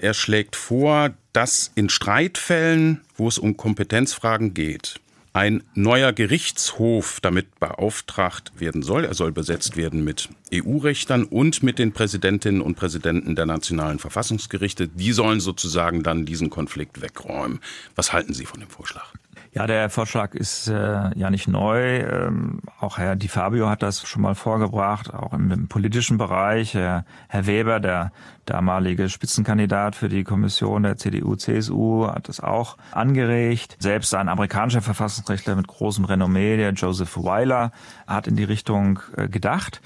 Er 0.00 0.14
schlägt 0.14 0.56
vor, 0.56 1.10
dass 1.32 1.70
in 1.76 1.88
Streitfällen, 1.88 3.02
wo 3.14 3.28
es 3.28 3.38
um 3.38 3.56
Kompetenzfragen 3.56 4.54
geht, 4.54 4.98
ein 5.38 5.62
neuer 5.74 6.12
Gerichtshof 6.12 7.20
damit 7.22 7.60
beauftragt 7.60 8.50
werden 8.58 8.82
soll. 8.82 9.04
Er 9.04 9.14
soll 9.14 9.30
besetzt 9.30 9.76
werden 9.76 10.02
mit 10.02 10.30
EU-Rechtern 10.52 11.22
und 11.22 11.62
mit 11.62 11.78
den 11.78 11.92
Präsidentinnen 11.92 12.60
und 12.60 12.74
Präsidenten 12.74 13.36
der 13.36 13.46
nationalen 13.46 14.00
Verfassungsgerichte. 14.00 14.88
Die 14.88 15.12
sollen 15.12 15.38
sozusagen 15.38 16.02
dann 16.02 16.26
diesen 16.26 16.50
Konflikt 16.50 17.00
wegräumen. 17.02 17.60
Was 17.94 18.12
halten 18.12 18.34
Sie 18.34 18.46
von 18.46 18.58
dem 18.58 18.68
Vorschlag? 18.68 19.12
Ja, 19.52 19.66
der 19.66 19.88
Vorschlag 19.88 20.34
ist 20.34 20.68
äh, 20.68 21.18
ja 21.18 21.30
nicht 21.30 21.48
neu. 21.48 22.00
Ähm, 22.00 22.60
auch 22.78 22.98
Herr 22.98 23.16
Di 23.16 23.28
Fabio 23.28 23.68
hat 23.68 23.82
das 23.82 24.06
schon 24.06 24.22
mal 24.22 24.34
vorgebracht, 24.34 25.12
auch 25.12 25.32
im, 25.32 25.50
im 25.50 25.68
politischen 25.68 26.18
Bereich. 26.18 26.74
Herr, 26.74 27.04
Herr 27.28 27.46
Weber, 27.46 27.80
der 27.80 28.12
damalige 28.44 29.08
Spitzenkandidat 29.08 29.96
für 29.96 30.08
die 30.08 30.24
Kommission 30.24 30.82
der 30.82 30.96
CDU-CSU, 30.96 32.08
hat 32.08 32.28
das 32.28 32.40
auch 32.40 32.76
angeregt. 32.92 33.76
Selbst 33.78 34.14
ein 34.14 34.28
amerikanischer 34.28 34.82
Verfassungsrechtler 34.82 35.56
mit 35.56 35.66
großem 35.66 36.04
Renommee, 36.04 36.56
der 36.56 36.72
Joseph 36.72 37.16
Weiler, 37.16 37.72
hat 38.06 38.26
in 38.26 38.36
die 38.36 38.44
Richtung 38.44 39.00
äh, 39.16 39.28
gedacht. 39.28 39.80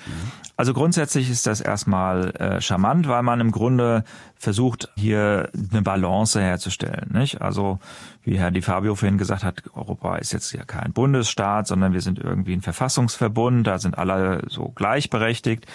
Also 0.57 0.75
grundsätzlich 0.75 1.31
ist 1.31 1.47
das 1.47 1.61
erstmal 1.61 2.31
äh, 2.33 2.61
charmant, 2.61 3.09
weil 3.09 3.23
man 3.23 3.41
im 3.41 3.53
Grunde 3.53 4.05
versucht, 4.43 4.91
hier 4.97 5.51
eine 5.71 5.83
Balance 5.83 6.41
herzustellen. 6.41 7.11
Nicht? 7.13 7.41
Also 7.41 7.79
wie 8.25 8.41
Herr 8.41 8.51
Di 8.51 8.61
Fabio 8.61 8.97
vorhin 8.97 9.17
gesagt 9.17 9.45
hat, 9.45 9.63
Europa 9.73 10.17
ist 10.17 10.33
jetzt 10.33 10.53
ja 10.53 10.65
kein 10.65 10.93
Bundesstaat, 10.93 11.69
sondern 11.69 11.93
wir 11.93 12.01
sind 12.01 12.19
irgendwie 12.19 12.53
ein 12.53 12.61
Verfassungsverbund, 12.61 13.65
da 13.69 13.79
sind 13.79 13.97
alle 13.97 14.43
so 14.49 14.71
gleichberechtigt. 14.71 15.67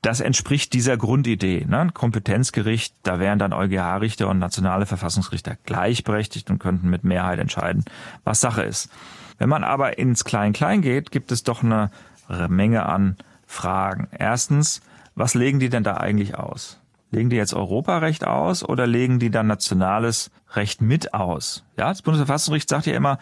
Das 0.00 0.18
entspricht 0.18 0.72
dieser 0.72 0.96
Grundidee. 0.96 1.64
Ne? 1.64 1.90
Kompetenzgericht, 1.94 2.92
da 3.04 3.20
wären 3.20 3.38
dann 3.38 3.52
EuGH-Richter 3.52 4.26
und 4.26 4.40
nationale 4.40 4.84
Verfassungsrichter 4.84 5.56
gleichberechtigt 5.64 6.50
und 6.50 6.58
könnten 6.58 6.90
mit 6.90 7.04
Mehrheit 7.04 7.38
entscheiden, 7.38 7.84
was 8.24 8.40
Sache 8.40 8.62
ist. 8.62 8.90
Wenn 9.38 9.48
man 9.48 9.62
aber 9.62 9.98
ins 9.98 10.24
Klein-Klein 10.24 10.82
geht, 10.82 11.12
gibt 11.12 11.30
es 11.30 11.44
doch 11.44 11.62
eine 11.62 11.92
Menge 12.48 12.84
an 12.84 13.16
Fragen. 13.46 14.08
Erstens, 14.10 14.80
was 15.14 15.34
legen 15.34 15.60
die 15.60 15.68
denn 15.68 15.84
da 15.84 15.98
eigentlich 15.98 16.36
aus? 16.36 16.80
Legen 17.12 17.30
die 17.30 17.36
jetzt 17.36 17.54
Europarecht 17.54 18.26
aus 18.26 18.64
oder 18.64 18.86
legen 18.86 19.18
die 19.18 19.30
dann 19.30 19.46
nationales 19.46 20.30
Recht 20.54 20.80
mit 20.80 21.14
aus? 21.14 21.62
Ja, 21.76 21.90
das 21.90 22.02
Bundesverfassungsgericht 22.02 22.68
sagt 22.68 22.86
ja 22.86 22.94
immer, 22.94 23.18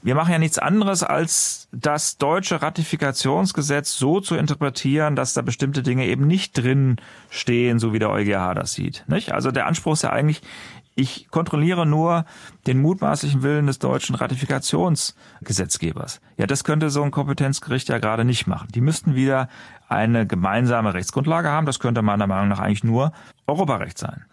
wir 0.00 0.14
machen 0.14 0.32
ja 0.32 0.38
nichts 0.38 0.58
anderes, 0.58 1.02
als 1.02 1.68
das 1.72 2.18
deutsche 2.18 2.62
Ratifikationsgesetz 2.62 3.96
so 3.96 4.20
zu 4.20 4.36
interpretieren, 4.36 5.16
dass 5.16 5.34
da 5.34 5.42
bestimmte 5.42 5.82
Dinge 5.82 6.06
eben 6.06 6.26
nicht 6.26 6.56
drin 6.56 6.96
stehen, 7.30 7.78
so 7.78 7.92
wie 7.92 7.98
der 7.98 8.10
EuGH 8.10 8.54
das 8.54 8.72
sieht. 8.72 9.04
Nicht? 9.06 9.32
Also 9.32 9.50
der 9.50 9.66
Anspruch 9.66 9.94
ist 9.94 10.02
ja 10.02 10.10
eigentlich, 10.10 10.42
ich 10.94 11.28
kontrolliere 11.30 11.86
nur 11.86 12.24
den 12.66 12.80
mutmaßlichen 12.80 13.42
Willen 13.42 13.66
des 13.66 13.78
deutschen 13.78 14.14
Ratifikationsgesetzgebers. 14.14 16.20
Ja, 16.36 16.46
das 16.46 16.64
könnte 16.64 16.90
so 16.90 17.02
ein 17.02 17.10
Kompetenzgericht 17.10 17.88
ja 17.88 17.98
gerade 17.98 18.24
nicht 18.24 18.46
machen. 18.46 18.68
Die 18.74 18.80
müssten 18.80 19.14
wieder 19.14 19.48
eine 19.88 20.26
gemeinsame 20.26 20.94
Rechtsgrundlage 20.94 21.48
haben. 21.48 21.66
Das 21.66 21.78
könnte 21.78 22.02
meiner 22.02 22.26
Meinung 22.26 22.48
nach 22.48 22.58
eigentlich 22.58 22.84
nur 22.84 23.12
Europarecht 23.46 23.98
sein. 23.98 24.24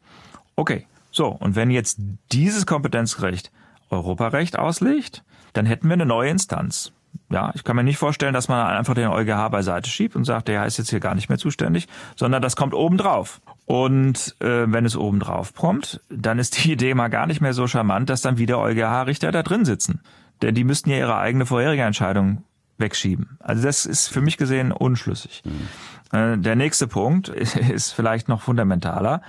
Okay, 0.55 0.85
so, 1.11 1.27
und 1.27 1.55
wenn 1.55 1.71
jetzt 1.71 1.99
dieses 2.31 2.65
Kompetenzgericht 2.65 3.51
Europarecht 3.89 4.59
auslegt, 4.59 5.23
dann 5.53 5.65
hätten 5.65 5.87
wir 5.87 5.93
eine 5.93 6.05
neue 6.05 6.29
Instanz. 6.29 6.91
Ja, 7.31 7.51
ich 7.55 7.63
kann 7.63 7.75
mir 7.75 7.83
nicht 7.83 7.97
vorstellen, 7.97 8.33
dass 8.33 8.47
man 8.47 8.65
einfach 8.67 8.93
den 8.93 9.07
EuGH 9.07 9.49
beiseite 9.49 9.89
schiebt 9.89 10.15
und 10.15 10.25
sagt, 10.25 10.47
der 10.47 10.65
ist 10.65 10.77
jetzt 10.77 10.89
hier 10.89 10.99
gar 10.99 11.15
nicht 11.15 11.29
mehr 11.29 11.37
zuständig, 11.37 11.87
sondern 12.15 12.41
das 12.41 12.55
kommt 12.55 12.73
obendrauf. 12.73 13.41
Und 13.65 14.35
äh, 14.39 14.71
wenn 14.71 14.85
es 14.85 14.95
obendrauf 14.95 15.53
kommt, 15.53 16.01
dann 16.09 16.39
ist 16.39 16.63
die 16.63 16.71
Idee 16.71 16.93
mal 16.93 17.09
gar 17.09 17.27
nicht 17.27 17.41
mehr 17.41 17.53
so 17.53 17.67
charmant, 17.67 18.09
dass 18.09 18.21
dann 18.21 18.37
wieder 18.37 18.59
EuGH-Richter 18.59 19.31
da 19.31 19.43
drin 19.43 19.65
sitzen. 19.65 20.01
Denn 20.41 20.55
die 20.55 20.63
müssten 20.63 20.89
ja 20.89 20.97
ihre 20.97 21.17
eigene 21.17 21.45
vorherige 21.45 21.83
Entscheidung 21.83 22.43
wegschieben. 22.79 23.37
Also 23.39 23.63
das 23.63 23.85
ist 23.85 24.07
für 24.07 24.21
mich 24.21 24.37
gesehen 24.37 24.71
unschlüssig. 24.71 25.43
Mhm. 25.45 26.17
Äh, 26.17 26.37
der 26.37 26.55
nächste 26.55 26.87
Punkt 26.87 27.29
ist 27.29 27.91
vielleicht 27.91 28.29
noch 28.29 28.41
fundamentaler. 28.41 29.21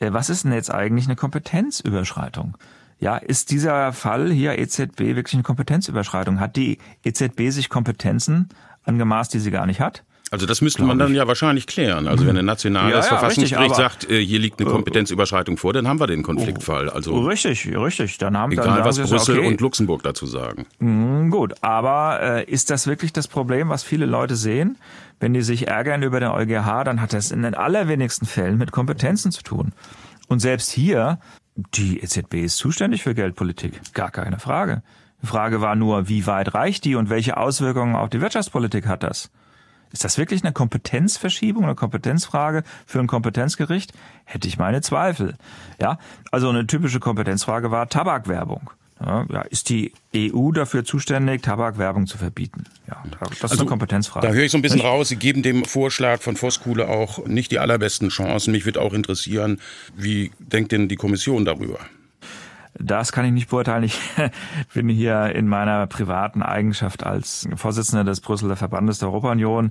Äh, 0.00 0.12
was 0.12 0.30
ist 0.30 0.44
denn 0.44 0.52
jetzt 0.52 0.72
eigentlich 0.72 1.06
eine 1.06 1.16
Kompetenzüberschreitung? 1.16 2.56
Ja, 3.00 3.16
ist 3.16 3.50
dieser 3.50 3.92
Fall 3.92 4.30
hier 4.30 4.58
EZB 4.58 5.00
wirklich 5.00 5.34
eine 5.34 5.42
Kompetenzüberschreitung? 5.42 6.40
Hat 6.40 6.56
die 6.56 6.78
EZB 7.02 7.50
sich 7.50 7.68
Kompetenzen 7.68 8.48
angemaßt, 8.84 9.34
die 9.34 9.40
sie 9.40 9.50
gar 9.50 9.66
nicht 9.66 9.80
hat? 9.80 10.04
Also 10.30 10.46
das 10.46 10.62
müsste 10.62 10.82
man 10.82 10.98
dann 10.98 11.14
ja 11.14 11.28
wahrscheinlich 11.28 11.66
klären. 11.66 12.08
Also 12.08 12.26
wenn 12.26 12.36
ein 12.36 12.46
nationales 12.46 12.92
Ja, 12.92 13.00
ja, 13.00 13.18
Verfassungsgericht 13.18 13.60
richtig, 13.60 13.76
sagt, 13.76 14.10
äh, 14.10 14.24
hier 14.24 14.38
liegt 14.38 14.58
eine 14.60 14.70
Kompetenzüberschreitung 14.70 15.58
vor, 15.58 15.72
dann 15.72 15.86
haben 15.86 16.00
wir 16.00 16.06
den 16.06 16.22
Konfliktfall. 16.22 16.88
Also 16.88 17.20
Richtig, 17.20 17.76
richtig. 17.76 18.18
Dann 18.18 18.36
haben 18.36 18.56
dann 18.56 18.64
egal, 18.64 18.92
sagen 18.92 19.04
was 19.04 19.10
Brüssel 19.10 19.38
okay, 19.38 19.48
und 19.48 19.60
Luxemburg 19.60 20.02
dazu 20.02 20.26
sagen. 20.26 20.66
Hm, 20.80 21.30
Gut, 21.30 21.54
aber 21.60 22.20
äh, 22.20 22.44
ist 22.44 22.70
das 22.70 22.86
wirklich 22.86 23.12
das 23.12 23.28
Problem, 23.28 23.68
was 23.68 23.84
viele 23.84 24.06
Leute 24.06 24.34
sehen? 24.34 24.78
Wenn 25.20 25.34
die 25.34 25.42
sich 25.42 25.68
ärgern 25.68 26.02
über 26.02 26.20
den 26.20 26.30
EuGH, 26.30 26.84
dann 26.84 27.00
hat 27.00 27.12
das 27.12 27.30
in 27.30 27.42
den 27.42 27.54
allerwenigsten 27.54 28.26
Fällen 28.26 28.58
mit 28.58 28.72
Kompetenzen 28.72 29.30
zu 29.30 29.42
tun. 29.42 29.72
Und 30.28 30.40
selbst 30.40 30.70
hier, 30.70 31.18
die 31.54 32.00
EZB 32.00 32.34
ist 32.44 32.56
zuständig 32.56 33.02
für 33.02 33.14
Geldpolitik, 33.14 33.74
gar 33.92 34.10
keine 34.10 34.38
Frage. 34.38 34.82
Die 35.22 35.26
Frage 35.26 35.60
war 35.60 35.76
nur, 35.76 36.08
wie 36.08 36.26
weit 36.26 36.54
reicht 36.54 36.84
die 36.84 36.96
und 36.96 37.08
welche 37.08 37.36
Auswirkungen 37.36 37.94
auf 37.94 38.10
die 38.10 38.20
Wirtschaftspolitik 38.20 38.86
hat 38.86 39.02
das? 39.02 39.30
Ist 39.94 40.02
das 40.02 40.18
wirklich 40.18 40.42
eine 40.42 40.52
Kompetenzverschiebung, 40.52 41.62
eine 41.62 41.76
Kompetenzfrage 41.76 42.64
für 42.84 42.98
ein 42.98 43.06
Kompetenzgericht? 43.06 43.92
Hätte 44.24 44.48
ich 44.48 44.58
meine 44.58 44.80
Zweifel. 44.80 45.36
Ja, 45.80 46.00
also 46.32 46.48
eine 46.48 46.66
typische 46.66 46.98
Kompetenzfrage 46.98 47.70
war 47.70 47.88
Tabakwerbung. 47.88 48.70
Ja, 49.00 49.42
ist 49.42 49.68
die 49.68 49.92
EU 50.16 50.50
dafür 50.50 50.84
zuständig, 50.84 51.42
Tabakwerbung 51.42 52.08
zu 52.08 52.18
verbieten? 52.18 52.64
Ja, 52.88 53.04
das 53.40 53.52
ist 53.52 53.60
eine 53.60 53.68
Kompetenzfrage. 53.68 54.26
Da 54.26 54.32
höre 54.32 54.44
ich 54.44 54.50
so 54.50 54.58
ein 54.58 54.62
bisschen 54.62 54.80
raus, 54.80 55.10
Sie 55.10 55.16
geben 55.16 55.42
dem 55.42 55.64
Vorschlag 55.64 56.22
von 56.22 56.36
Voskuhle 56.36 56.88
auch 56.88 57.24
nicht 57.26 57.52
die 57.52 57.60
allerbesten 57.60 58.08
Chancen. 58.08 58.50
Mich 58.50 58.64
würde 58.64 58.80
auch 58.80 58.94
interessieren, 58.94 59.60
wie 59.96 60.32
denkt 60.40 60.72
denn 60.72 60.88
die 60.88 60.96
Kommission 60.96 61.44
darüber? 61.44 61.78
Das 62.78 63.12
kann 63.12 63.24
ich 63.24 63.32
nicht 63.32 63.50
beurteilen. 63.50 63.84
Ich 63.84 64.00
bin 64.74 64.88
hier 64.88 65.34
in 65.34 65.46
meiner 65.46 65.86
privaten 65.86 66.42
Eigenschaft 66.42 67.04
als 67.04 67.48
Vorsitzender 67.54 68.04
des 68.04 68.20
Brüsseler 68.20 68.56
Verbandes 68.56 68.98
der 68.98 69.08
Europa-Union. 69.08 69.70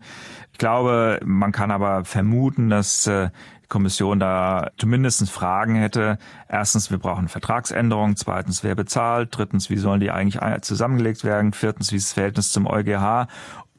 Ich 0.54 0.58
glaube, 0.58 1.20
man 1.26 1.52
kann 1.52 1.72
aber 1.72 2.06
vermuten, 2.06 2.70
dass 2.70 3.06
äh, 3.08 3.30
die 3.64 3.68
Kommission 3.68 4.20
da 4.20 4.72
zumindest 4.78 5.30
Fragen 5.30 5.76
hätte. 5.76 6.18
Erstens, 6.48 6.92
wir 6.92 6.98
brauchen 6.98 7.28
Vertragsänderungen. 7.28 8.16
Zweitens, 8.16 8.64
wer 8.64 8.76
bezahlt? 8.76 9.30
Drittens, 9.32 9.70
wie 9.70 9.78
sollen 9.78 10.00
die 10.00 10.12
eigentlich 10.12 10.40
zusammengelegt 10.62 11.24
werden? 11.26 11.52
Viertens, 11.52 11.92
wie 11.92 11.98
ist 11.98 12.08
das 12.08 12.14
Verhältnis 12.14 12.52
zum 12.52 12.68
EuGH? 12.68 13.28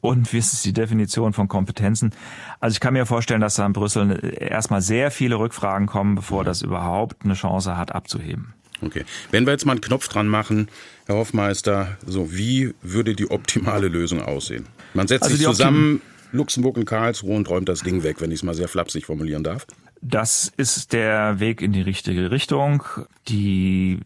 Und 0.01 0.31
wie 0.33 0.37
ist 0.37 0.63
die 0.63 0.73
Definition 0.73 1.33
von 1.33 1.47
Kompetenzen? 1.47 2.13
Also 2.59 2.75
ich 2.75 2.79
kann 2.79 2.93
mir 2.93 3.07
vorstellen, 3.07 3.41
dass 3.41 3.55
da 3.55 3.65
in 3.65 3.73
Brüssel 3.73 4.35
erstmal 4.39 4.81
sehr 4.81 5.09
viele 5.09 5.39
Rückfragen 5.39 5.87
kommen, 5.87 6.13
bevor 6.13 6.43
das 6.43 6.61
überhaupt 6.61 7.25
eine 7.25 7.33
Chance 7.33 7.75
hat, 7.75 7.95
abzuheben. 7.95 8.53
Okay. 8.85 9.03
Wenn 9.31 9.45
wir 9.45 9.51
jetzt 9.51 9.65
mal 9.65 9.73
einen 9.73 9.81
Knopf 9.81 10.07
dran 10.07 10.27
machen, 10.27 10.69
Herr 11.07 11.15
Hoffmeister, 11.15 11.97
so 12.05 12.33
wie 12.33 12.73
würde 12.81 13.15
die 13.15 13.29
optimale 13.29 13.87
Lösung 13.87 14.21
aussehen? 14.21 14.67
Man 14.93 15.07
setzt 15.07 15.23
Also 15.23 15.35
sich 15.35 15.45
zusammen, 15.45 16.01
Luxemburg 16.31 16.77
und 16.77 16.85
Karlsruhe 16.85 17.35
und 17.35 17.49
räumt 17.49 17.67
das 17.67 17.81
Ding 17.81 18.03
weg, 18.03 18.17
wenn 18.19 18.31
ich 18.31 18.39
es 18.39 18.43
mal 18.43 18.53
sehr 18.53 18.67
flapsig 18.67 19.05
formulieren 19.05 19.43
darf. 19.43 19.65
Das 20.07 20.53
ist 20.55 20.93
der 20.93 21.39
Weg 21.39 21.63
in 21.63 21.73
die 21.73 21.81
richtige 21.81 22.29
Richtung. 22.29 22.83
Die 23.27 24.01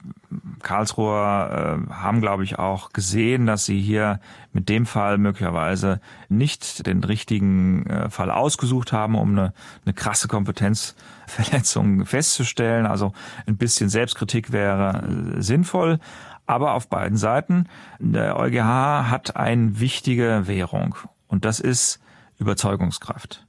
Karlsruher 0.64 1.88
äh, 1.90 1.94
haben, 1.94 2.22
glaube 2.22 2.46
ich, 2.46 2.58
auch 2.58 2.94
gesehen, 2.94 3.46
dass 3.46 3.66
sie 3.66 3.82
hier 3.82 4.22
mit 4.54 4.70
dem 4.70 4.86
Fall 4.86 5.18
möglicherweise 5.18 6.00
nicht 6.30 6.88
den 6.88 7.04
richtigen 7.04 7.86
äh, 7.88 8.10
Fall 8.10 8.32
ausgesucht 8.32 8.94
haben, 8.94 9.16
um 9.16 9.32
eine, 9.32 9.54
eine 9.84 9.94
krasse 9.94 10.30
Kompetenzverletzung 10.30 12.06
festzustellen. 12.06 12.86
Also 12.86 13.12
ein 13.46 13.58
bisschen 13.58 13.90
Selbstkritik 13.90 14.54
wäre 14.54 15.04
äh, 15.36 15.42
sinnvoll. 15.42 16.00
Aber 16.46 16.76
auf 16.76 16.88
beiden 16.88 17.18
Seiten, 17.18 17.68
der 18.00 18.38
EuGH 18.38 19.10
hat 19.12 19.36
eine 19.36 19.82
wichtige 19.82 20.44
Währung 20.48 20.96
und 21.28 21.44
das 21.44 21.60
ist 21.60 22.00
Überzeugungskraft. 22.38 23.46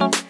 wow. 0.00 0.27